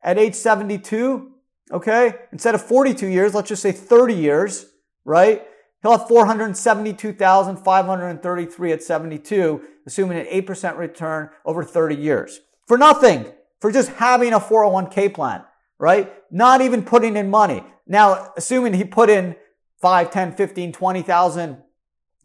at 0.00 0.16
age 0.16 0.36
72, 0.36 1.32
okay? 1.72 2.14
Instead 2.30 2.54
of 2.54 2.62
42 2.62 3.08
years, 3.08 3.34
let's 3.34 3.48
just 3.48 3.62
say 3.62 3.72
30 3.72 4.14
years, 4.14 4.66
right? 5.04 5.44
He'll 5.82 5.98
have 5.98 6.08
472,533 6.08 8.72
at 8.72 8.82
72, 8.82 9.60
assuming 9.86 10.18
an 10.18 10.26
8% 10.26 10.78
return 10.78 11.28
over 11.44 11.62
30 11.62 11.94
years. 11.94 12.40
For 12.66 12.78
nothing, 12.78 13.26
for 13.60 13.70
just 13.70 13.90
having 13.90 14.32
a 14.32 14.40
401k 14.40 15.14
plan 15.14 15.44
right? 15.78 16.12
Not 16.30 16.60
even 16.60 16.82
putting 16.82 17.16
in 17.16 17.30
money. 17.30 17.62
Now, 17.86 18.32
assuming 18.36 18.74
he 18.74 18.84
put 18.84 19.10
in 19.10 19.36
5, 19.80 20.10
10, 20.10 20.32
15, 20.32 20.72
20,000 20.72 21.62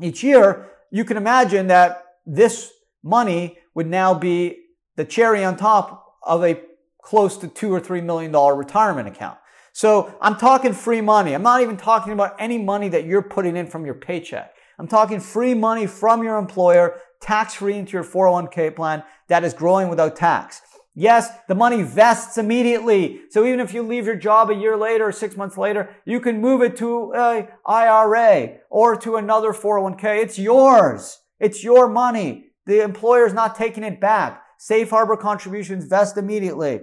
each 0.02 0.24
year, 0.24 0.70
you 0.90 1.06
can 1.06 1.18
imagine 1.18 1.68
that 1.68 2.04
this 2.26 2.72
money 3.04 3.58
would 3.74 3.88
now 3.88 4.14
be 4.14 4.58
the 4.96 5.06
cherry 5.06 5.44
on 5.44 5.58
top 5.58 6.18
of 6.24 6.44
a 6.44 6.62
close 7.02 7.38
to 7.38 7.48
two 7.48 7.74
or 7.74 7.80
three 7.80 8.02
million 8.02 8.32
dollar 8.32 8.56
retirement 8.56 9.08
account. 9.08 9.38
So 9.74 10.14
I'm 10.22 10.36
talking 10.36 10.74
free 10.74 11.02
money. 11.02 11.34
I'm 11.34 11.44
not 11.44 11.62
even 11.62 11.78
talking 11.78 12.14
about 12.14 12.36
any 12.40 12.58
money 12.58 12.90
that 12.90 13.06
you're 13.06 13.22
putting 13.22 13.56
in 13.56 13.68
from 13.68 13.86
your 13.86 13.96
paycheck. 13.96 14.54
I'm 14.78 14.88
talking 14.88 15.20
free 15.20 15.54
money 15.54 15.88
from 15.88 16.24
your 16.24 16.38
employer, 16.38 17.00
tax 17.22 17.56
free 17.56 17.78
into 17.78 17.94
your 17.94 18.04
401k 18.04 18.76
plan 18.76 19.04
that 19.28 19.44
is 19.44 19.54
growing 19.54 19.90
without 19.90 20.16
tax. 20.16 20.62
Yes, 20.94 21.30
the 21.48 21.56
money 21.56 21.84
vests 21.84 22.38
immediately. 22.38 23.22
So 23.30 23.46
even 23.46 23.62
if 23.62 23.74
you 23.74 23.82
leave 23.82 24.06
your 24.06 24.16
job 24.16 24.50
a 24.50 24.56
year 24.56 24.76
later 24.76 25.08
or 25.08 25.12
six 25.14 25.38
months 25.38 25.58
later, 25.58 25.96
you 26.04 26.20
can 26.20 26.42
move 26.42 26.62
it 26.62 26.76
to 26.78 27.14
a 27.14 27.48
IRA 27.66 28.58
or 28.70 28.98
to 28.98 29.16
another 29.16 29.54
401k. 29.54 30.22
It's 30.22 30.38
yours. 30.38 31.20
It's 31.40 31.64
your 31.64 31.88
money. 31.88 32.48
The 32.66 32.84
employer 32.84 33.26
is 33.26 33.34
not 33.34 33.56
taking 33.56 33.84
it 33.84 34.02
back. 34.02 34.44
Safe 34.58 34.90
harbor 34.90 35.16
contributions 35.16 35.86
vest 35.86 36.18
immediately. 36.18 36.82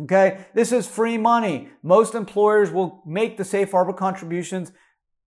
Okay. 0.00 0.46
This 0.54 0.72
is 0.72 0.86
free 0.86 1.18
money. 1.18 1.68
Most 1.82 2.14
employers 2.14 2.70
will 2.70 3.02
make 3.06 3.36
the 3.36 3.44
safe 3.44 3.72
harbor 3.72 3.92
contributions 3.92 4.72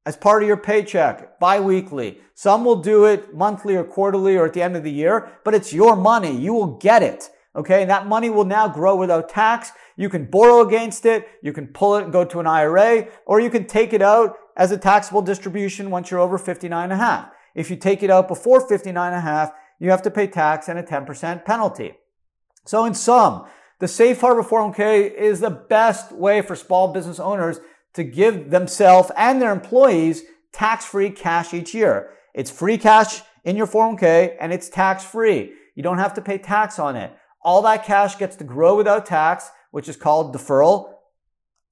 as 0.06 0.16
part 0.16 0.44
of 0.44 0.48
your 0.48 0.58
paycheck 0.58 1.40
biweekly. 1.40 2.20
Some 2.34 2.66
will 2.66 2.82
do 2.82 3.06
it 3.06 3.34
monthly 3.34 3.76
or 3.76 3.84
quarterly 3.84 4.38
or 4.38 4.46
at 4.46 4.54
the 4.54 4.62
end 4.62 4.76
of 4.76 4.84
the 4.84 4.92
year, 4.92 5.40
but 5.44 5.56
it's 5.56 5.74
your 5.74 5.96
money. 5.96 6.36
You 6.36 6.54
will 6.54 6.78
get 6.78 7.04
it. 7.04 7.30
Okay, 7.56 7.82
And 7.82 7.90
that 7.90 8.06
money 8.06 8.30
will 8.30 8.44
now 8.44 8.68
grow 8.68 8.98
without 8.98 9.30
tax. 9.30 9.72
You 9.96 10.10
can 10.10 10.26
borrow 10.26 10.60
against 10.60 11.06
it, 11.06 11.26
you 11.42 11.54
can 11.54 11.68
pull 11.68 11.96
it 11.96 12.04
and 12.04 12.12
go 12.12 12.26
to 12.26 12.42
an 12.42 12.48
IRA, 12.48 13.08
or 13.26 13.40
you 13.40 13.50
can 13.50 13.66
take 13.66 13.94
it 13.94 14.02
out 14.02 14.38
as 14.58 14.72
a 14.72 14.78
taxable 14.78 15.22
distribution 15.22 15.90
once 15.90 16.12
you're 16.12 16.20
over 16.20 16.38
59 16.38 16.84
and 16.84 16.92
a 16.92 16.98
half. 16.98 17.30
If 17.54 17.70
you 17.70 17.78
take 17.78 18.04
it 18.04 18.10
out 18.10 18.28
before 18.28 18.68
59 18.68 19.08
and 19.08 19.16
a 19.16 19.22
half, 19.22 19.54
you 19.80 19.90
have 19.90 20.02
to 20.02 20.12
pay 20.12 20.28
tax 20.28 20.68
and 20.68 20.78
a 20.78 20.84
10% 20.84 21.46
penalty. 21.46 21.94
So 22.66 22.84
in 22.84 22.94
sum, 22.94 23.46
the 23.80 23.88
Safe 23.88 24.22
Harbor 24.22 24.44
401k 24.44 25.14
is 25.14 25.40
the 25.40 25.50
best 25.50 26.12
way 26.12 26.42
for 26.42 26.56
small 26.56 26.94
business 26.94 27.20
owners 27.20 27.60
to 27.94 28.04
give 28.04 28.50
themselves 28.50 29.12
and 29.18 29.42
their 29.42 29.52
employees 29.52 30.24
tax-free 30.54 31.12
cash 31.12 31.54
each 31.54 31.74
year. 31.74 32.12
It's 32.34 32.52
free 32.52 32.78
cash 32.78 33.22
in 33.44 33.56
your 33.56 33.68
401k 33.68 34.38
and 34.40 34.54
it's 34.54 34.70
tax-free. 34.70 35.54
You 35.76 35.84
don't 35.84 35.98
have 35.98 36.14
to 36.16 36.22
pay 36.22 36.38
tax 36.38 36.80
on 36.80 36.96
it. 36.96 37.14
All 37.42 37.62
that 37.64 37.86
cash 37.86 38.18
gets 38.18 38.36
to 38.38 38.44
grow 38.44 38.76
without 38.76 39.06
tax, 39.06 39.50
which 39.72 39.88
is 39.88 39.98
called 39.98 40.34
deferral, 40.34 40.94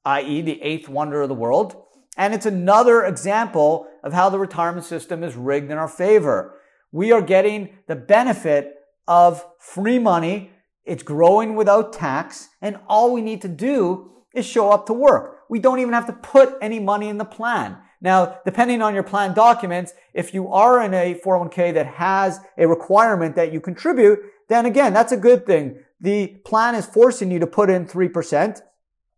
i.e. 0.05 0.41
the 0.41 0.61
eighth 0.61 0.89
wonder 0.89 1.21
of 1.21 1.29
the 1.29 1.35
world. 1.35 1.83
And 2.17 2.33
it's 2.33 2.45
another 2.45 3.05
example 3.05 3.87
of 4.03 4.13
how 4.13 4.29
the 4.29 4.37
retirement 4.37 4.85
system 4.85 5.23
is 5.23 5.35
rigged 5.35 5.71
in 5.71 5.77
our 5.77 5.87
favor. 5.87 6.59
We 6.91 7.11
are 7.11 7.21
getting 7.21 7.69
the 7.87 7.95
benefit 7.95 8.75
of 9.07 9.43
free 9.57 9.97
money. 9.97 10.51
It's 10.85 11.03
growing 11.03 11.55
without 11.55 11.93
tax. 11.93 12.49
And 12.61 12.79
all 12.87 13.13
we 13.13 13.21
need 13.21 13.41
to 13.43 13.47
do 13.47 14.11
is 14.33 14.45
show 14.45 14.69
up 14.71 14.85
to 14.87 14.93
work. 14.93 15.41
We 15.49 15.59
don't 15.59 15.79
even 15.79 15.93
have 15.93 16.07
to 16.07 16.13
put 16.13 16.55
any 16.61 16.79
money 16.79 17.09
in 17.09 17.17
the 17.17 17.25
plan. 17.25 17.77
Now, 18.01 18.39
depending 18.43 18.81
on 18.81 18.93
your 18.93 19.03
plan 19.03 19.33
documents, 19.33 19.93
if 20.13 20.33
you 20.33 20.51
are 20.51 20.83
in 20.83 20.93
a 20.93 21.15
401k 21.23 21.73
that 21.75 21.87
has 21.87 22.39
a 22.57 22.67
requirement 22.67 23.35
that 23.35 23.53
you 23.53 23.61
contribute, 23.61 24.19
then 24.49 24.65
again, 24.65 24.93
that's 24.93 25.13
a 25.13 25.17
good 25.17 25.45
thing. 25.45 25.79
The 26.01 26.27
plan 26.43 26.75
is 26.75 26.85
forcing 26.85 27.31
you 27.31 27.39
to 27.39 27.47
put 27.47 27.69
in 27.69 27.85
3% 27.85 28.61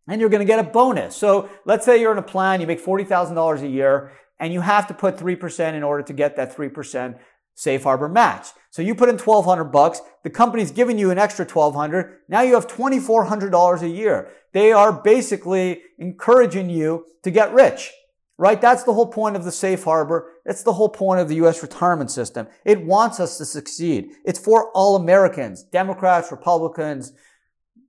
and 0.08 0.22
you're 0.22 0.30
going 0.30 0.40
to 0.40 0.46
get 0.46 0.60
a 0.60 0.64
bonus. 0.64 1.16
So 1.16 1.50
let's 1.66 1.84
say 1.84 2.00
you're 2.00 2.12
in 2.12 2.20
a 2.20 2.24
plan, 2.24 2.62
you 2.62 2.68
make 2.68 2.84
$40,000 2.84 3.62
a 3.62 3.68
year 3.68 4.12
and 4.40 4.54
you 4.54 4.62
have 4.62 4.88
to 4.88 4.94
put 4.94 5.18
3% 5.18 5.74
in 5.74 5.82
order 5.82 6.04
to 6.04 6.14
get 6.14 6.36
that 6.36 6.56
3% 6.56 7.18
safe 7.56 7.84
harbor 7.84 8.08
match. 8.08 8.50
So 8.70 8.82
you 8.82 8.94
put 8.94 9.10
in 9.10 9.18
1200 9.18 9.66
bucks, 9.66 10.02
the 10.24 10.30
company's 10.30 10.72
giving 10.72 11.00
you 11.00 11.10
an 11.10 11.18
extra 11.18 11.46
1200. 11.46 12.20
Now 12.28 12.42
you 12.42 12.54
have 12.54 12.68
$2400 12.68 13.82
a 13.82 13.90
year. 13.90 14.30
They 14.52 14.72
are 14.72 14.94
basically 14.94 15.82
encouraging 15.98 16.70
you 16.70 17.06
to 17.24 17.32
get 17.32 17.54
rich. 17.54 17.92
Right? 18.38 18.60
That's 18.60 18.84
the 18.84 18.94
whole 18.94 19.08
point 19.08 19.38
of 19.38 19.46
the 19.46 19.52
safe 19.52 19.86
harbor. 19.86 20.34
That's 20.46 20.64
the 20.64 20.74
whole 20.74 20.90
point 20.90 21.22
of 21.22 21.30
the 21.30 21.36
US 21.36 21.62
retirement 21.62 22.12
system. 22.12 22.48
It 22.66 22.84
wants 22.84 23.22
us 23.22 23.38
to 23.38 23.46
succeed. 23.46 24.12
It's 24.26 24.40
for 24.40 24.72
all 24.72 24.98
Americans, 24.98 25.64
Democrats, 25.64 26.32
Republicans, 26.32 27.14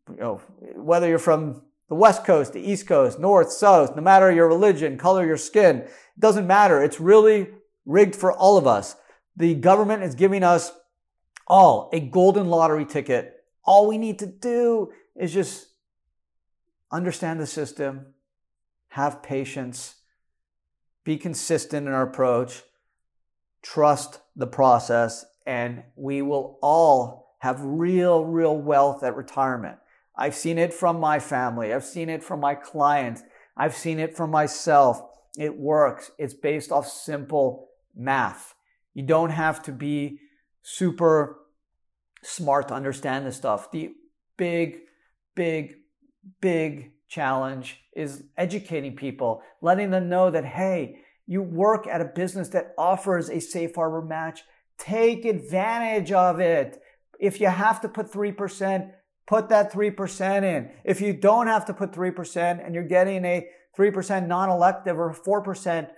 you 0.09 0.21
know, 0.21 0.41
whether 0.77 1.09
you're 1.09 1.19
from 1.19 1.63
the 1.89 1.97
West 1.97 2.25
Coast, 2.25 2.53
the 2.53 2.61
East 2.61 2.87
Coast, 2.87 3.19
North, 3.19 3.51
South, 3.51 3.97
no 3.97 4.03
matter 4.03 4.31
your 4.31 4.47
religion, 4.47 4.97
color, 4.97 5.27
your 5.27 5.37
skin, 5.37 5.79
it 5.79 6.21
doesn't 6.21 6.47
matter. 6.47 6.81
It's 6.83 7.01
really 7.01 7.49
rigged 7.85 8.15
for 8.15 8.33
all 8.33 8.57
of 8.57 8.69
us. 8.69 8.95
The 9.37 9.55
government 9.55 10.03
is 10.03 10.15
giving 10.15 10.43
us 10.43 10.73
all 11.47 11.91
a 11.93 12.01
golden 12.01 12.49
lottery 12.49 12.85
ticket. 12.85 13.45
All 13.65 13.87
we 13.87 13.99
need 13.99 14.19
to 14.21 14.27
do 14.27 14.93
is 15.15 15.33
just 15.33 15.69
understand 16.91 17.41
the 17.41 17.47
system, 17.47 18.15
have 18.89 19.23
patience, 19.23 19.97
be 21.05 21.17
consistent 21.17 21.87
in 21.87 21.93
our 21.93 22.03
approach, 22.03 22.63
trust 23.63 24.21
the 24.35 24.47
process, 24.47 25.25
and 25.47 25.85
we 25.95 26.23
will 26.23 26.59
all 26.63 27.37
have 27.39 27.61
real, 27.63 28.25
real 28.25 28.57
wealth 28.57 29.05
at 29.05 29.17
retirement. 29.17 29.79
I've 30.17 30.35
seen 30.35 30.59
it 30.59 30.73
from 30.73 30.99
my 30.99 31.19
family. 31.19 31.73
I've 31.73 31.85
seen 31.85 32.09
it 32.09 32.25
from 32.25 32.41
my 32.41 32.55
clients. 32.55 33.23
I've 33.57 33.77
seen 33.77 34.01
it 34.01 34.17
from 34.17 34.31
myself. 34.31 35.01
It 35.39 35.57
works. 35.57 36.11
It's 36.19 36.35
based 36.35 36.73
off 36.73 36.89
simple 36.89 37.69
math. 37.95 38.56
You 38.97 39.03
don't 39.03 39.29
have 39.29 39.63
to 39.65 39.73
be 39.73 40.21
super 40.63 41.37
smart 42.23 42.69
to 42.69 42.75
understand 42.75 43.27
this 43.27 43.37
stuff. 43.37 43.71
The 43.71 43.91
big, 44.39 44.79
big, 45.35 45.75
big 46.41 46.93
challenge 47.07 47.79
is 47.95 48.25
educating 48.39 48.97
people, 48.97 49.43
letting 49.61 49.91
them 49.91 50.09
know 50.09 50.31
that, 50.31 50.47
hey, 50.47 51.01
you 51.27 51.43
work 51.43 51.87
at 51.87 52.01
a 52.01 52.07
business 52.07 52.49
that 52.49 52.73
offers 52.79 53.29
a 53.29 53.39
safe 53.39 53.75
harbor 53.75 54.01
match. 54.01 54.41
Take 54.79 55.27
advantage 55.27 56.11
of 56.11 56.41
it. 56.41 56.81
If 57.21 57.39
you 57.39 57.49
have 57.49 57.83
to 57.83 57.91
put 57.91 58.11
3%, 58.11 58.93
put 59.27 59.51
that 59.51 59.71
3% 59.71 60.43
in. 60.43 60.71
If 60.87 61.03
you 61.03 61.13
don't 61.13 61.49
have 61.49 61.67
to 61.67 61.75
put 61.75 61.93
3% 61.93 62.65
and 62.65 62.75
you're 62.75 62.83
getting 62.83 63.27
a 63.27 63.47
3% 63.77 64.27
non-elective 64.27 64.99
or 64.99 65.13
4%, 65.13 65.91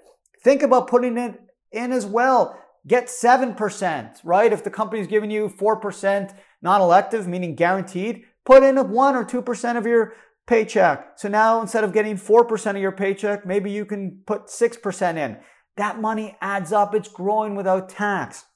think 0.43 0.63
about 0.63 0.89
putting 0.89 1.17
it 1.17 1.41
in 1.71 1.93
as 1.93 2.05
well. 2.05 2.59
Get 2.89 3.07
7%, 3.07 4.21
right? 4.25 4.53
If 4.53 4.65
the 4.65 4.71
company's 4.71 5.07
giving 5.07 5.31
you 5.31 5.49
4% 5.49 6.35
non-elective, 6.63 7.29
meaning 7.29 7.55
guaranteed, 7.55 8.25
put 8.47 8.63
in 8.63 8.79
a 8.79 8.83
1 8.83 9.15
or 9.15 9.25
2% 9.25 9.77
of 9.77 9.87
your 9.87 10.15
paycheck. 10.47 11.13
So 11.17 11.29
now 11.29 11.61
instead 11.61 11.85
of 11.85 11.93
getting 11.93 12.17
4% 12.17 12.71
of 12.71 12.79
your 12.79 12.93
paycheck, 12.93 13.45
maybe 13.45 13.71
you 13.71 13.85
can 13.85 14.23
put 14.27 14.47
6% 14.47 15.17
in. 15.17 15.37
That 15.77 16.01
money 16.01 16.37
adds 16.41 16.73
up. 16.73 16.95
It's 16.95 17.09
growing 17.09 17.55
without 17.55 17.91
tax. 17.91 18.47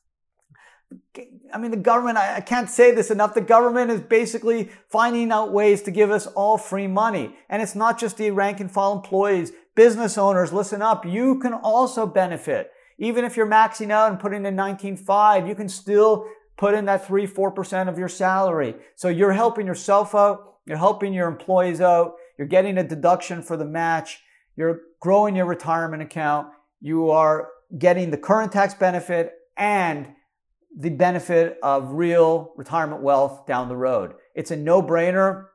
I 1.55 1.59
mean, 1.59 1.71
the 1.71 1.77
government, 1.77 2.19
I, 2.19 2.41
can't 2.41 2.69
say 2.69 2.95
this 2.95 3.11
enough. 3.11 3.35
The 3.35 3.41
government 3.43 3.91
is 3.91 4.01
basically 4.01 4.71
finding 4.89 5.31
out 5.31 5.53
ways 5.53 5.83
to 5.83 5.91
give 5.91 6.11
us 6.11 6.27
all 6.27 6.59
free 6.59 6.87
money. 6.87 7.37
And 7.49 7.62
it's 7.62 7.75
not 7.75 7.99
just 7.99 8.17
the 8.17 8.31
rank 8.31 8.61
and 8.61 8.71
file 8.71 8.95
employees, 8.95 9.53
business 9.75 10.19
owners, 10.19 10.53
listen 10.53 10.83
up. 10.83 11.07
You 11.07 11.39
can 11.39 11.53
also 11.53 12.07
benefit. 12.07 12.71
Even 13.02 13.25
if 13.25 13.37
you're 13.37 13.49
maxing 13.49 13.90
out 13.90 14.12
and 14.12 14.21
putting 14.21 14.47
in 14.47 14.54
19.5, 14.54 15.49
you 15.49 15.56
can 15.56 15.68
still 15.68 16.25
put 16.56 16.73
in 16.73 16.85
that 16.85 17.04
3 17.04 17.26
4% 17.26 17.88
of 17.88 17.99
your 17.99 18.09
salary. 18.09 18.76
So 18.94 19.09
you're 19.09 19.32
helping 19.32 19.66
yourself 19.66 20.14
out, 20.14 20.59
you're 20.66 20.78
helping 20.78 21.12
your 21.12 21.26
employees 21.26 21.80
out, 21.80 22.14
you're 22.38 22.47
getting 22.47 22.78
a 22.78 22.85
deduction 22.85 23.42
for 23.42 23.56
the 23.56 23.64
match, 23.64 24.21
you're 24.56 24.82
growing 25.00 25.35
your 25.35 25.47
retirement 25.47 26.00
account, 26.00 26.47
you 26.80 27.11
are 27.11 27.49
getting 27.76 28.12
the 28.12 28.17
current 28.17 28.52
tax 28.52 28.73
benefit 28.73 29.32
and 29.56 30.06
the 30.78 30.91
benefit 30.91 31.58
of 31.60 31.91
real 31.95 32.52
retirement 32.56 33.02
wealth 33.02 33.47
down 33.47 33.69
the 33.69 33.76
road. 33.76 34.15
It's 34.36 34.52
a 34.52 34.56
no 34.56 34.80
brainer. 34.80 35.47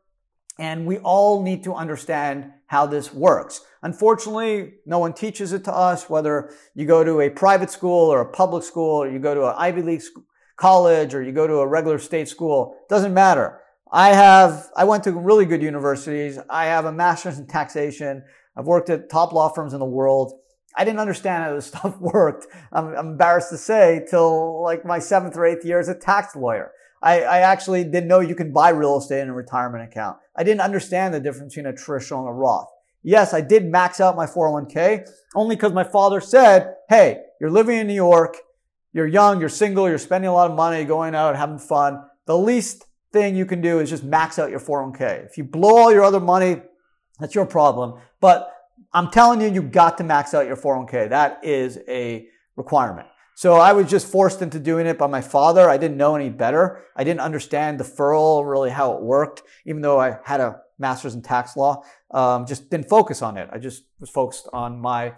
And 0.59 0.85
we 0.85 0.97
all 0.99 1.43
need 1.43 1.63
to 1.65 1.73
understand 1.73 2.51
how 2.67 2.85
this 2.85 3.13
works. 3.13 3.61
Unfortunately, 3.81 4.73
no 4.85 4.99
one 4.99 5.13
teaches 5.13 5.53
it 5.53 5.63
to 5.65 5.73
us, 5.73 6.09
whether 6.09 6.51
you 6.75 6.85
go 6.85 7.03
to 7.03 7.21
a 7.21 7.29
private 7.29 7.69
school 7.69 8.11
or 8.11 8.21
a 8.21 8.31
public 8.31 8.63
school, 8.63 9.03
or 9.03 9.09
you 9.09 9.19
go 9.19 9.33
to 9.33 9.47
an 9.47 9.55
Ivy 9.57 9.81
League 9.81 10.03
college, 10.57 11.13
or 11.13 11.23
you 11.23 11.31
go 11.31 11.47
to 11.47 11.59
a 11.59 11.67
regular 11.67 11.99
state 11.99 12.27
school. 12.27 12.75
Doesn't 12.89 13.13
matter. 13.13 13.59
I 13.91 14.09
have, 14.09 14.67
I 14.75 14.83
went 14.83 15.03
to 15.05 15.13
really 15.13 15.45
good 15.45 15.61
universities. 15.61 16.39
I 16.49 16.65
have 16.65 16.85
a 16.85 16.91
master's 16.91 17.39
in 17.39 17.47
taxation. 17.47 18.23
I've 18.57 18.65
worked 18.65 18.89
at 18.89 19.09
top 19.09 19.31
law 19.31 19.49
firms 19.49 19.73
in 19.73 19.79
the 19.79 19.85
world. 19.85 20.33
I 20.75 20.83
didn't 20.83 20.99
understand 20.99 21.43
how 21.43 21.55
this 21.55 21.67
stuff 21.73 21.97
worked. 21.99 22.47
I'm, 22.71 22.87
I'm 22.89 23.07
embarrassed 23.11 23.49
to 23.51 23.57
say 23.57 24.05
till 24.09 24.61
like 24.63 24.85
my 24.85 24.99
seventh 24.99 25.37
or 25.37 25.45
eighth 25.45 25.65
year 25.65 25.79
as 25.79 25.87
a 25.87 25.95
tax 25.95 26.35
lawyer. 26.35 26.71
I, 27.01 27.21
I 27.21 27.39
actually 27.39 27.83
didn't 27.83 28.07
know 28.07 28.19
you 28.19 28.35
can 28.35 28.51
buy 28.51 28.69
real 28.69 28.97
estate 28.97 29.21
in 29.21 29.29
a 29.29 29.33
retirement 29.33 29.83
account. 29.83 30.17
I 30.37 30.43
didn't 30.43 30.61
understand 30.61 31.13
the 31.13 31.19
difference 31.19 31.55
between 31.55 31.73
a 31.73 31.75
traditional 31.75 32.21
and 32.21 32.29
a 32.29 32.33
Roth. 32.33 32.67
Yes, 33.03 33.33
I 33.33 33.41
did 33.41 33.65
max 33.65 33.99
out 33.99 34.15
my 34.15 34.25
401k 34.25 35.07
only 35.35 35.55
because 35.55 35.73
my 35.73 35.83
father 35.83 36.19
said, 36.19 36.75
Hey, 36.89 37.21
you're 37.39 37.51
living 37.51 37.77
in 37.77 37.87
New 37.87 37.93
York. 37.93 38.37
You're 38.93 39.07
young. 39.07 39.39
You're 39.39 39.49
single. 39.49 39.87
You're 39.87 39.97
spending 39.97 40.29
a 40.29 40.33
lot 40.33 40.49
of 40.49 40.57
money 40.57 40.83
going 40.83 41.15
out, 41.15 41.35
having 41.35 41.59
fun. 41.59 42.03
The 42.25 42.37
least 42.37 42.85
thing 43.13 43.35
you 43.35 43.45
can 43.45 43.61
do 43.61 43.79
is 43.79 43.89
just 43.89 44.03
max 44.03 44.39
out 44.39 44.49
your 44.49 44.59
401k. 44.59 45.25
If 45.25 45.37
you 45.37 45.43
blow 45.43 45.77
all 45.77 45.91
your 45.91 46.03
other 46.03 46.19
money, 46.19 46.61
that's 47.19 47.35
your 47.35 47.45
problem. 47.45 47.99
But 48.19 48.51
I'm 48.93 49.09
telling 49.11 49.41
you, 49.41 49.49
you 49.51 49.61
got 49.61 49.97
to 49.99 50.03
max 50.03 50.33
out 50.33 50.47
your 50.47 50.57
401k. 50.57 51.09
That 51.09 51.43
is 51.43 51.79
a 51.87 52.27
requirement. 52.55 53.07
So 53.37 53.53
I 53.53 53.73
was 53.73 53.87
just 53.87 54.07
forced 54.07 54.41
into 54.41 54.59
doing 54.59 54.87
it 54.87 54.97
by 54.97 55.05
my 55.05 55.21
father. 55.21 55.69
I 55.69 55.77
didn't 55.77 55.97
know 55.97 56.15
any 56.15 56.31
better. 56.31 56.85
I 56.95 57.03
didn't 57.03 57.19
understand 57.19 57.79
deferral, 57.79 58.49
really 58.49 58.71
how 58.71 58.93
it 58.93 59.03
worked, 59.03 59.43
even 59.63 59.83
though 59.83 60.01
I 60.01 60.17
had 60.25 60.39
a 60.39 60.61
master's 60.79 61.13
in 61.13 61.21
tax 61.21 61.55
law. 61.55 61.83
Um, 62.09 62.47
just 62.47 62.71
didn't 62.71 62.89
focus 62.89 63.21
on 63.21 63.37
it. 63.37 63.47
I 63.53 63.59
just 63.59 63.83
was 63.99 64.09
focused 64.09 64.49
on 64.53 64.81
my 64.81 65.13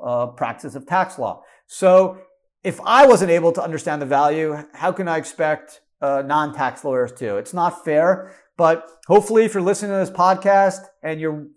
uh, 0.00 0.28
practice 0.28 0.76
of 0.76 0.86
tax 0.86 1.18
law. 1.18 1.42
So 1.66 2.18
if 2.62 2.80
I 2.86 3.08
wasn't 3.08 3.32
able 3.32 3.50
to 3.50 3.60
understand 3.64 4.00
the 4.00 4.06
value, 4.06 4.56
how 4.72 4.92
can 4.92 5.08
I 5.08 5.16
expect 5.16 5.80
uh, 6.00 6.22
non-tax 6.24 6.84
lawyers 6.84 7.10
to? 7.14 7.38
It's 7.38 7.52
not 7.52 7.84
fair. 7.84 8.36
But 8.56 8.88
hopefully, 9.08 9.46
if 9.46 9.52
you're 9.52 9.64
listening 9.64 9.90
to 9.90 9.96
this 9.96 10.16
podcast 10.16 10.82
and 11.02 11.20
you're 11.20 11.48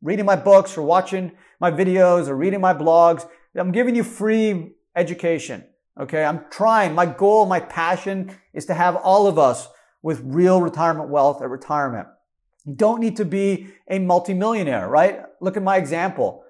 reading 0.00 0.24
my 0.24 0.36
books 0.36 0.78
or 0.78 0.84
watching 0.84 1.32
my 1.60 1.70
videos 1.70 2.28
or 2.28 2.34
reading 2.34 2.62
my 2.62 2.72
blogs, 2.72 3.28
I'm 3.54 3.72
giving 3.72 3.94
you 3.94 4.04
free 4.04 4.72
education. 4.96 5.64
Okay. 6.00 6.24
I'm 6.24 6.44
trying. 6.50 6.94
My 6.94 7.06
goal, 7.06 7.46
my 7.46 7.60
passion 7.60 8.36
is 8.52 8.66
to 8.66 8.74
have 8.74 8.96
all 8.96 9.26
of 9.26 9.38
us 9.38 9.68
with 10.02 10.20
real 10.24 10.60
retirement 10.60 11.08
wealth 11.08 11.42
at 11.42 11.48
retirement. 11.48 12.08
You 12.64 12.74
don't 12.74 13.00
need 13.00 13.16
to 13.16 13.24
be 13.24 13.68
a 13.88 13.98
multimillionaire, 13.98 14.88
right? 14.88 15.20
Look 15.40 15.56
at 15.56 15.62
my 15.62 15.76
example. 15.76 16.42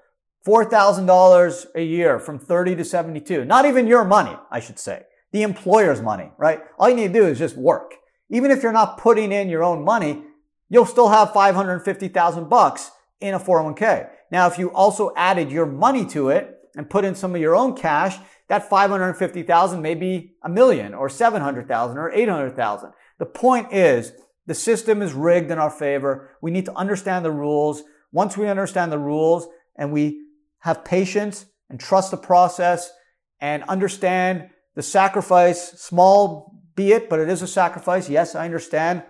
$4,000 0.46 1.66
a 1.74 1.82
year 1.82 2.18
from 2.18 2.38
30 2.38 2.76
to 2.76 2.84
72. 2.84 3.44
Not 3.44 3.66
even 3.66 3.86
your 3.86 4.04
money, 4.04 4.36
I 4.50 4.60
should 4.60 4.78
say. 4.78 5.02
The 5.32 5.42
employer's 5.42 6.00
money, 6.00 6.30
right? 6.38 6.60
All 6.78 6.88
you 6.88 6.94
need 6.94 7.12
to 7.12 7.20
do 7.20 7.26
is 7.26 7.38
just 7.38 7.56
work. 7.56 7.94
Even 8.30 8.50
if 8.50 8.62
you're 8.62 8.72
not 8.72 8.98
putting 8.98 9.32
in 9.32 9.48
your 9.48 9.64
own 9.64 9.84
money, 9.84 10.22
you'll 10.68 10.86
still 10.86 11.08
have 11.08 11.32
550,000 11.32 12.48
bucks 12.48 12.90
in 13.20 13.34
a 13.34 13.40
401k. 13.40 14.08
Now, 14.30 14.46
if 14.46 14.58
you 14.58 14.72
also 14.72 15.12
added 15.16 15.50
your 15.50 15.66
money 15.66 16.04
to 16.06 16.28
it 16.30 16.55
and 16.76 16.90
put 16.90 17.04
in 17.04 17.14
some 17.14 17.34
of 17.34 17.40
your 17.40 17.56
own 17.56 17.74
cash, 17.74 18.18
that 18.48 18.68
550,000 18.68 19.82
may 19.82 19.94
be 19.94 20.34
a 20.44 20.48
million 20.48 20.94
or 20.94 21.08
700,000 21.08 21.98
or 21.98 22.12
800,000. 22.12 22.92
The 23.18 23.26
point 23.26 23.72
is 23.72 24.12
the 24.46 24.54
system 24.54 25.02
is 25.02 25.12
rigged 25.12 25.50
in 25.50 25.58
our 25.58 25.70
favor. 25.70 26.36
We 26.40 26.50
need 26.50 26.66
to 26.66 26.76
understand 26.76 27.24
the 27.24 27.32
rules. 27.32 27.82
Once 28.12 28.36
we 28.36 28.46
understand 28.46 28.92
the 28.92 28.98
rules 28.98 29.48
and 29.74 29.92
we 29.92 30.22
have 30.60 30.84
patience 30.84 31.46
and 31.68 31.80
trust 31.80 32.10
the 32.10 32.16
process 32.16 32.92
and 33.40 33.64
understand 33.64 34.50
the 34.74 34.82
sacrifice, 34.82 35.72
small 35.72 36.54
be 36.76 36.92
it, 36.92 37.08
but 37.08 37.18
it 37.18 37.28
is 37.28 37.42
a 37.42 37.46
sacrifice. 37.46 38.08
Yes, 38.08 38.34
I 38.34 38.44
understand. 38.44 39.02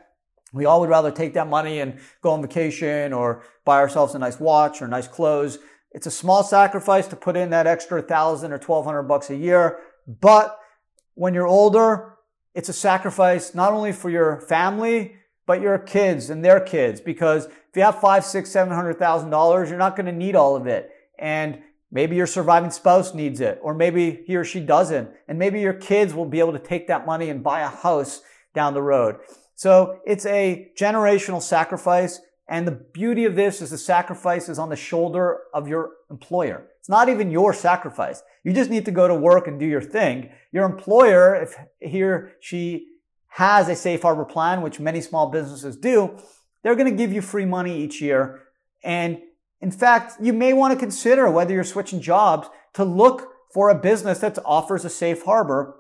We 0.52 0.64
all 0.64 0.81
would 0.81 0.88
rather 0.88 1.11
take 1.11 1.35
that 1.35 1.48
money 1.48 1.81
and 1.81 1.98
go 2.22 2.31
on 2.31 2.40
vacation 2.40 3.12
or 3.12 3.44
buy 3.64 3.79
ourselves 3.79 4.14
a 4.14 4.18
nice 4.18 4.38
watch 4.38 4.81
or 4.81 4.88
nice 4.88 5.09
clothes. 5.09 5.59
It's 5.96 6.06
a 6.06 6.12
small 6.12 6.44
sacrifice 6.44 7.09
to 7.09 7.16
put 7.16 7.37
in 7.37 7.50
that 7.50 7.66
extra 7.66 8.00
thousand 8.02 8.52
or 8.52 8.59
twelve 8.59 8.85
hundred 8.85 9.04
bucks 9.04 9.30
a 9.30 9.37
year. 9.37 9.80
But 10.06 10.56
when 11.14 11.35
you're 11.35 11.48
older, 11.48 12.18
it's 12.54 12.68
a 12.68 12.72
sacrifice 12.72 13.52
not 13.52 13.72
only 13.72 13.90
for 13.90 14.11
your 14.11 14.40
family, 14.42 15.16
but 15.46 15.61
your 15.61 15.78
kids 15.78 16.30
and 16.30 16.44
their 16.44 16.61
kids. 16.61 17.00
Because 17.00 17.46
if 17.46 17.74
you 17.74 17.82
have 17.82 18.00
five, 18.00 18.24
six, 18.24 18.50
seven 18.50 18.72
hundred 18.72 18.98
thousand 18.98 19.30
dollars, 19.30 19.70
you're 19.70 19.78
not 19.78 19.96
going 19.96 20.06
to 20.06 20.12
need 20.12 20.37
all 20.37 20.54
of 20.54 20.68
it. 20.68 20.90
And 21.18 21.62
Maybe 21.90 22.16
your 22.16 22.26
surviving 22.26 22.70
spouse 22.70 23.14
needs 23.14 23.40
it, 23.40 23.59
or 23.62 23.72
maybe 23.72 24.22
he 24.26 24.37
or 24.37 24.44
she 24.44 24.61
doesn't. 24.61 25.09
And 25.28 25.38
maybe 25.38 25.61
your 25.61 25.72
kids 25.72 26.14
will 26.14 26.26
be 26.26 26.40
able 26.40 26.52
to 26.52 26.59
take 26.59 26.88
that 26.88 27.06
money 27.06 27.30
and 27.30 27.42
buy 27.42 27.61
a 27.61 27.68
house 27.68 28.22
down 28.54 28.74
the 28.74 28.82
road. 28.82 29.16
So 29.54 30.00
it's 30.04 30.26
a 30.26 30.72
generational 30.78 31.40
sacrifice. 31.40 32.20
And 32.48 32.66
the 32.66 32.72
beauty 32.72 33.24
of 33.24 33.35
this 33.35 33.61
is 33.61 33.70
the 33.70 33.78
sacrifice 33.78 34.48
is 34.48 34.59
on 34.59 34.68
the 34.68 34.76
shoulder 34.76 35.40
of 35.52 35.66
your 35.66 35.90
employer. 36.11 36.66
It's 36.78 36.88
not 36.88 37.09
even 37.09 37.30
your 37.30 37.52
sacrifice. 37.52 38.22
You 38.44 38.52
just 38.52 38.70
need 38.70 38.85
to 38.85 38.92
go 38.92 39.09
to 39.09 39.14
work 39.14 39.48
and 39.48 39.59
do 39.59 39.66
your 39.66 39.82
thing. 39.82 40.30
Your 40.52 40.64
employer, 40.64 41.35
if 41.35 41.56
he 41.80 42.02
or 42.02 42.32
she 42.40 42.87
has 43.28 43.68
a 43.68 43.74
safe 43.74 44.02
harbor 44.02 44.24
plan, 44.24 44.62
which 44.62 44.78
many 44.78 45.00
small 45.00 45.28
businesses 45.28 45.76
do, 45.76 46.16
they're 46.62 46.76
going 46.76 46.90
to 46.90 46.96
give 46.96 47.12
you 47.12 47.20
free 47.20 47.44
money 47.44 47.82
each 47.82 48.00
year. 48.00 48.42
And 48.85 49.20
in 49.61 49.72
fact, 49.72 50.14
you 50.20 50.32
may 50.32 50.52
want 50.52 50.72
to 50.72 50.78
consider 50.78 51.28
whether 51.28 51.52
you're 51.52 51.64
switching 51.64 52.00
jobs 52.00 52.48
to 52.74 52.85
look 52.85 53.32
for 53.52 53.70
a 53.70 53.74
business 53.74 54.20
that 54.20 54.38
offers 54.44 54.85
a 54.85 54.90
safe 54.90 55.24
harbor 55.24 55.76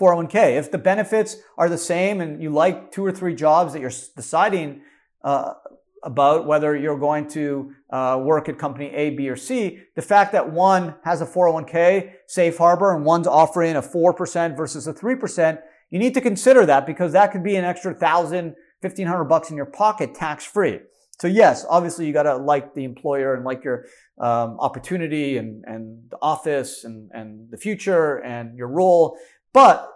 401k. 0.00 0.56
If 0.56 0.70
the 0.70 0.78
benefits 0.78 1.36
are 1.58 1.68
the 1.68 1.78
same 1.78 2.20
and 2.20 2.42
you 2.42 2.50
like 2.50 2.92
two 2.92 3.04
or 3.04 3.12
three 3.12 3.34
jobs 3.34 3.72
that 3.72 3.80
you're 3.80 3.92
deciding 4.16 4.82
uh, 5.22 5.54
about 6.02 6.46
whether 6.46 6.76
you're 6.76 6.98
going 6.98 7.28
to 7.28 7.72
uh, 7.90 8.20
work 8.22 8.48
at 8.48 8.58
company 8.58 8.90
A, 8.94 9.10
B, 9.10 9.28
or 9.28 9.36
C. 9.36 9.80
The 9.96 10.02
fact 10.02 10.32
that 10.32 10.50
one 10.50 10.94
has 11.04 11.20
a 11.20 11.26
401k 11.26 12.12
safe 12.26 12.58
harbor 12.58 12.94
and 12.94 13.04
one's 13.04 13.26
offering 13.26 13.76
a 13.76 13.82
4% 13.82 14.56
versus 14.56 14.86
a 14.86 14.92
3%, 14.92 15.58
you 15.90 15.98
need 15.98 16.14
to 16.14 16.20
consider 16.20 16.66
that 16.66 16.86
because 16.86 17.12
that 17.12 17.32
could 17.32 17.42
be 17.42 17.56
an 17.56 17.64
extra 17.64 17.94
thousand, 17.94 18.54
fifteen 18.82 19.06
hundred 19.06 19.24
bucks 19.24 19.50
in 19.50 19.56
your 19.56 19.66
pocket 19.66 20.14
tax 20.14 20.44
free. 20.44 20.80
So 21.20 21.26
yes, 21.26 21.66
obviously 21.68 22.06
you 22.06 22.12
got 22.12 22.24
to 22.24 22.36
like 22.36 22.74
the 22.74 22.84
employer 22.84 23.34
and 23.34 23.44
like 23.44 23.64
your 23.64 23.86
um, 24.20 24.56
opportunity 24.60 25.36
and, 25.36 25.64
and 25.66 26.10
the 26.10 26.18
office 26.22 26.84
and, 26.84 27.10
and 27.12 27.50
the 27.50 27.56
future 27.56 28.22
and 28.22 28.56
your 28.56 28.68
role. 28.68 29.18
But 29.52 29.90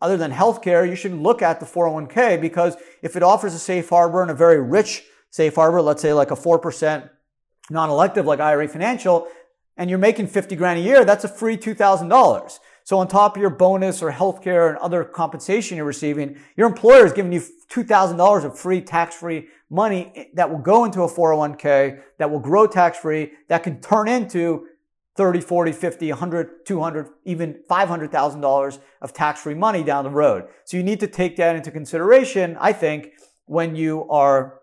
other 0.00 0.16
than 0.16 0.30
healthcare, 0.30 0.88
you 0.88 0.94
should 0.94 1.12
look 1.12 1.42
at 1.42 1.58
the 1.58 1.66
401k 1.66 2.40
because 2.40 2.76
if 3.02 3.16
it 3.16 3.22
offers 3.22 3.52
a 3.54 3.58
safe 3.58 3.88
harbor 3.88 4.22
and 4.22 4.30
a 4.30 4.34
very 4.34 4.60
rich 4.60 5.02
safe 5.30 5.54
harbor, 5.54 5.80
let's 5.80 6.02
say 6.02 6.12
like 6.12 6.30
a 6.30 6.36
4% 6.36 7.08
non-elective 7.70 8.26
like 8.26 8.40
IRA 8.40 8.68
Financial, 8.68 9.28
and 9.76 9.88
you're 9.88 9.98
making 9.98 10.26
50 10.26 10.56
grand 10.56 10.78
a 10.78 10.82
year, 10.82 11.04
that's 11.04 11.24
a 11.24 11.28
free 11.28 11.56
$2,000. 11.56 12.58
So 12.84 12.98
on 12.98 13.08
top 13.08 13.36
of 13.36 13.40
your 13.40 13.50
bonus 13.50 14.02
or 14.02 14.10
healthcare 14.10 14.68
and 14.68 14.78
other 14.78 15.04
compensation 15.04 15.76
you're 15.76 15.86
receiving, 15.86 16.36
your 16.56 16.66
employer 16.66 17.06
is 17.06 17.12
giving 17.12 17.32
you 17.32 17.40
$2,000 17.70 18.44
of 18.44 18.58
free 18.58 18.80
tax-free 18.80 19.46
money 19.70 20.30
that 20.34 20.50
will 20.50 20.58
go 20.58 20.84
into 20.84 21.02
a 21.02 21.08
401k, 21.08 22.02
that 22.18 22.30
will 22.30 22.40
grow 22.40 22.66
tax-free, 22.66 23.32
that 23.48 23.62
can 23.62 23.80
turn 23.80 24.08
into 24.08 24.66
30, 25.16 25.40
40, 25.40 25.72
50, 25.72 26.10
100, 26.10 26.66
200, 26.66 27.08
even 27.24 27.60
$500,000 27.70 28.78
of 29.02 29.12
tax-free 29.12 29.54
money 29.54 29.84
down 29.84 30.04
the 30.04 30.10
road. 30.10 30.48
So 30.64 30.76
you 30.76 30.82
need 30.82 31.00
to 31.00 31.06
take 31.06 31.36
that 31.36 31.56
into 31.56 31.70
consideration, 31.70 32.56
I 32.60 32.72
think, 32.72 33.12
when 33.46 33.76
you 33.76 34.08
are 34.10 34.59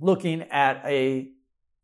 looking 0.00 0.42
at 0.42 0.82
a 0.84 1.30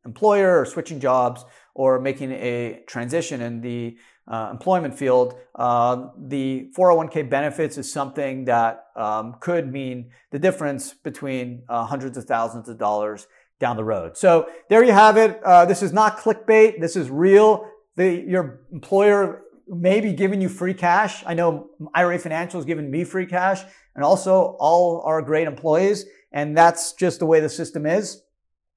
employer 0.05 0.61
or 0.61 0.67
switching 0.67 1.01
jobs 1.01 1.45
or 1.75 1.99
making 2.01 2.31
a 2.33 2.83
transition 2.87 3.41
in 3.41 3.61
the 3.61 3.97
uh, 4.27 4.49
employment 4.51 4.97
field, 4.99 5.35
uh, 5.55 6.09
the 6.19 6.71
401k 6.77 7.29
benefits 7.29 7.77
is 7.77 7.93
something 7.93 8.45
that 8.47 8.87
um, 8.97 9.37
could 9.41 9.71
mean 9.71 10.11
the 10.31 10.39
difference 10.39 10.95
between 10.95 11.63
uh, 11.69 11.85
hundreds 11.85 12.17
of 12.17 12.25
thousands 12.25 12.69
of 12.69 12.79
dollars 12.79 13.27
down 13.61 13.77
the 13.77 13.85
road. 13.85 14.17
So 14.17 14.49
there 14.69 14.83
you 14.85 14.93
have 14.93 15.17
it. 15.17 15.41
Uh, 15.45 15.65
this 15.65 15.83
is 15.83 15.93
not 15.93 16.19
clickbait. 16.19 16.81
This 16.81 16.97
is 16.97 17.11
real. 17.11 17.69
The, 17.97 18.25
your 18.27 18.61
employer 18.73 19.43
may 19.69 20.01
be 20.01 20.13
giving 20.13 20.41
you 20.41 20.49
free 20.49 20.75
cash. 20.75 21.23
I 21.27 21.35
know 21.35 21.71
IRA 21.95 22.19
Financial 22.19 22.59
is 22.59 22.67
giving 22.67 22.91
me 22.91 23.05
free 23.05 23.27
cash 23.27 23.63
and 23.95 24.05
also 24.05 24.57
all 24.59 25.03
our 25.03 25.23
great 25.23 25.47
employees. 25.47 26.05
And 26.35 26.55
that's 26.55 26.93
just 26.93 27.21
the 27.21 27.27
way 27.27 27.39
the 27.41 27.49
system 27.49 27.87
is. 27.87 28.21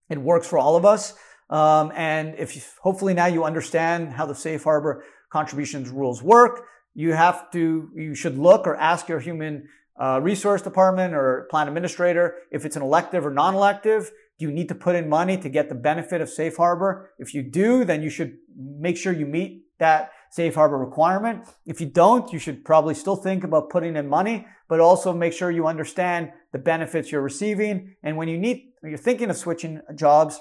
It 0.10 0.20
works 0.20 0.48
for 0.48 0.60
all 0.60 0.76
of 0.78 0.86
us. 0.86 1.16
Um, 1.50 1.92
and 1.96 2.36
if 2.38 2.56
you, 2.56 2.62
hopefully 2.82 3.14
now 3.16 3.26
you 3.26 3.44
understand 3.44 4.14
how 4.14 4.28
the 4.28 4.36
safe 4.36 4.64
harbor 4.64 5.04
contributions 5.32 5.90
rules 5.90 6.22
work, 6.22 6.66
you 6.94 7.14
have 7.14 7.52
to, 7.52 7.90
you 7.96 8.14
should 8.14 8.38
look 8.38 8.68
or 8.68 8.76
ask 8.76 9.10
your 9.10 9.20
human 9.20 9.68
uh, 10.00 10.20
resource 10.22 10.62
department 10.62 11.16
or 11.16 11.48
plan 11.50 11.68
administrator 11.68 12.36
if 12.52 12.64
it's 12.64 12.76
an 12.76 12.84
elective 12.84 13.26
or 13.26 13.32
non-elective. 13.32 14.12
Do 14.38 14.46
you 14.46 14.52
need 14.52 14.70
to 14.70 14.76
put 14.76 14.96
in 14.96 15.10
money 15.10 15.36
to 15.38 15.50
get 15.50 15.68
the 15.68 15.76
benefit 15.76 16.22
of 16.22 16.30
safe 16.30 16.58
harbor? 16.58 17.10
If 17.18 17.34
you 17.34 17.42
do, 17.42 17.84
then 17.84 18.04
you 18.04 18.12
should 18.12 18.38
make 18.56 18.98
sure 18.98 19.12
you 19.12 19.26
meet 19.26 19.64
that 19.80 20.12
safe 20.30 20.56
harbor 20.56 20.78
requirement. 20.78 21.46
If 21.66 21.82
you 21.82 21.88
don't, 21.88 22.32
you 22.32 22.40
should 22.40 22.66
probably 22.66 22.94
still 22.94 23.16
think 23.16 23.44
about 23.44 23.70
putting 23.70 23.96
in 23.96 24.08
money, 24.08 24.48
but 24.68 24.80
also 24.80 25.14
make 25.14 25.34
sure 25.34 25.52
you 25.52 25.68
understand 25.68 26.32
the 26.52 26.60
benefits 26.60 27.12
you're 27.12 27.22
receiving. 27.22 27.96
And 28.04 28.18
when 28.18 28.28
you 28.28 28.38
need, 28.38 28.72
when 28.82 28.92
you're 28.92 28.98
thinking 28.98 29.30
of 29.30 29.38
switching 29.38 29.82
jobs, 29.96 30.40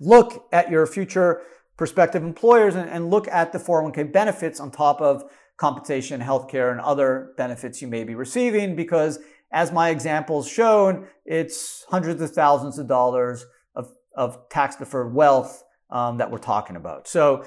look 0.00 0.46
at 0.52 0.70
your 0.70 0.86
future 0.86 1.42
prospective 1.76 2.22
employers 2.22 2.74
and, 2.74 2.88
and 2.88 3.10
look 3.10 3.28
at 3.28 3.52
the 3.52 3.58
401k 3.58 4.12
benefits 4.12 4.60
on 4.60 4.70
top 4.70 5.00
of 5.00 5.24
compensation, 5.56 6.20
healthcare, 6.20 6.72
and 6.72 6.80
other 6.80 7.32
benefits 7.36 7.80
you 7.80 7.88
may 7.88 8.04
be 8.04 8.14
receiving 8.14 8.74
because 8.74 9.18
as 9.52 9.70
my 9.70 9.90
examples 9.90 10.48
shown, 10.48 11.06
it's 11.24 11.84
hundreds 11.90 12.22
of 12.22 12.32
thousands 12.32 12.78
of 12.78 12.88
dollars 12.88 13.44
of, 13.74 13.92
of 14.16 14.48
tax 14.48 14.76
deferred 14.76 15.14
wealth 15.14 15.62
um, 15.90 16.18
that 16.18 16.30
we're 16.30 16.38
talking 16.38 16.74
about. 16.74 17.06
So 17.06 17.44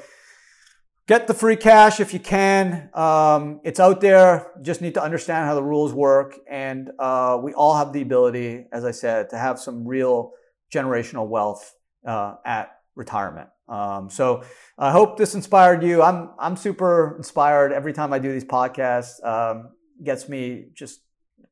Get 1.07 1.27
the 1.27 1.35
free 1.35 1.55
cash 1.55 1.99
if 1.99 2.15
you 2.15 2.19
can. 2.19 2.89
Um, 2.95 3.61
it's 3.63 3.79
out 3.79 4.01
there. 4.01 4.51
You 4.57 4.63
just 4.63 4.81
need 4.81 4.95
to 4.95 5.03
understand 5.03 5.45
how 5.45 5.53
the 5.53 5.61
rules 5.61 5.93
work. 5.93 6.39
And 6.49 6.89
uh, 6.97 7.39
we 7.43 7.53
all 7.53 7.77
have 7.77 7.93
the 7.93 8.01
ability, 8.01 8.65
as 8.71 8.85
I 8.85 8.91
said, 8.91 9.29
to 9.29 9.37
have 9.37 9.59
some 9.59 9.87
real 9.87 10.31
generational 10.73 11.27
wealth 11.27 11.75
uh, 12.07 12.35
at 12.43 12.79
retirement. 12.95 13.49
Um, 13.67 14.09
so 14.09 14.43
I 14.79 14.91
hope 14.91 15.17
this 15.17 15.35
inspired 15.35 15.83
you. 15.83 16.01
I'm 16.01 16.31
I'm 16.39 16.55
super 16.55 17.15
inspired 17.17 17.71
every 17.71 17.93
time 17.93 18.11
I 18.11 18.19
do 18.19 18.31
these 18.31 18.45
podcasts. 18.45 19.23
Um, 19.23 19.69
gets 20.03 20.27
me 20.27 20.67
just 20.73 21.01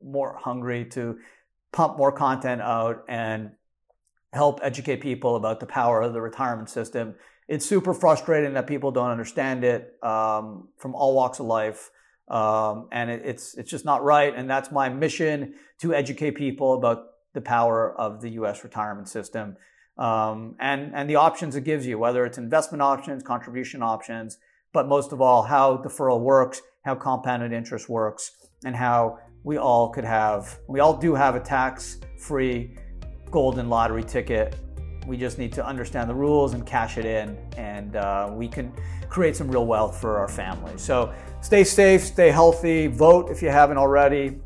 more 0.04 0.36
hungry 0.36 0.86
to 0.86 1.20
pump 1.72 1.98
more 1.98 2.12
content 2.12 2.62
out 2.62 3.04
and 3.08 3.52
help 4.32 4.60
educate 4.64 4.98
people 4.98 5.36
about 5.36 5.60
the 5.60 5.66
power 5.66 6.02
of 6.02 6.14
the 6.14 6.22
retirement 6.22 6.70
system 6.70 7.16
it's 7.48 7.66
super 7.66 7.94
frustrating 7.94 8.54
that 8.54 8.68
people 8.68 8.92
don't 8.92 9.10
understand 9.10 9.64
it 9.64 9.98
um, 10.04 10.70
from 10.78 10.96
all 10.96 11.16
walks 11.16 11.40
of 11.40 11.46
life. 11.46 11.92
Um, 12.30 12.88
and 12.92 13.10
it, 13.10 13.22
it's 13.26 13.56
it's 13.56 13.70
just 13.70 13.84
not 13.86 14.04
right. 14.04 14.34
And 14.36 14.50
that's 14.50 14.72
my 14.72 14.90
mission 14.90 15.56
to 15.80 15.94
educate 15.94 16.32
people 16.32 16.76
about 16.76 17.06
the 17.34 17.42
power 17.42 17.94
of 18.00 18.22
the 18.22 18.30
U.S. 18.32 18.64
retirement 18.64 19.10
system 19.10 19.58
um, 19.98 20.56
and 20.60 20.92
and 20.96 21.10
the 21.10 21.16
options 21.16 21.56
it 21.56 21.64
gives 21.64 21.86
you, 21.86 22.00
whether 22.00 22.26
it's 22.26 22.38
investment 22.38 22.82
options, 22.82 23.22
contribution 23.24 23.84
options, 23.84 24.38
but 24.72 24.88
most 24.88 25.12
of 25.12 25.22
all, 25.22 25.44
how 25.44 25.78
deferral 25.78 26.20
works, 26.20 26.62
how 26.84 26.96
compounded 26.96 27.52
interest 27.52 27.90
works, 27.90 28.32
and 28.66 28.76
how 28.76 29.20
we 29.44 29.58
all 29.58 29.90
could 29.90 30.06
have 30.06 30.60
we 30.68 30.80
all 30.80 30.98
do 30.98 31.14
have 31.14 31.36
a 31.36 31.40
tax-free 31.40 32.76
golden 33.30 33.70
lottery 33.70 34.04
ticket 34.04 34.56
we 35.06 35.18
just 35.18 35.38
need 35.38 35.52
to 35.54 35.66
understand 35.66 36.10
the 36.10 36.14
rules 36.16 36.54
and 36.54 36.66
cash 36.66 36.98
it 36.98 37.06
in, 37.06 37.38
and 37.58 37.96
uh, 37.96 38.30
we 38.32 38.48
can 38.48 38.72
create 39.10 39.36
some 39.36 39.50
real 39.50 39.66
wealth 39.66 40.00
for 40.00 40.18
our 40.18 40.28
family. 40.28 40.78
So 40.78 41.14
stay 41.42 41.64
safe, 41.64 42.02
stay 42.02 42.32
healthy, 42.32 42.88
vote 42.88 43.30
if 43.30 43.42
you 43.42 43.50
haven't 43.50 43.78
already. 43.78 44.40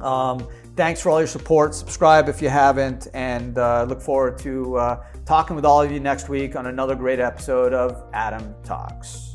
Um, 0.00 0.46
thanks 0.76 1.00
for 1.00 1.10
all 1.10 1.18
your 1.18 1.26
support. 1.26 1.74
Subscribe 1.74 2.28
if 2.28 2.40
you 2.40 2.48
haven't, 2.48 3.08
and 3.14 3.58
uh, 3.58 3.84
look 3.84 4.00
forward 4.00 4.38
to 4.38 4.76
uh, 4.76 5.04
talking 5.26 5.56
with 5.56 5.64
all 5.64 5.82
of 5.82 5.92
you 5.92 6.00
next 6.00 6.28
week 6.28 6.56
on 6.56 6.66
another 6.66 6.94
great 6.94 7.20
episode 7.20 7.74
of 7.74 8.02
Adam 8.12 8.54
Talks. 8.64 9.29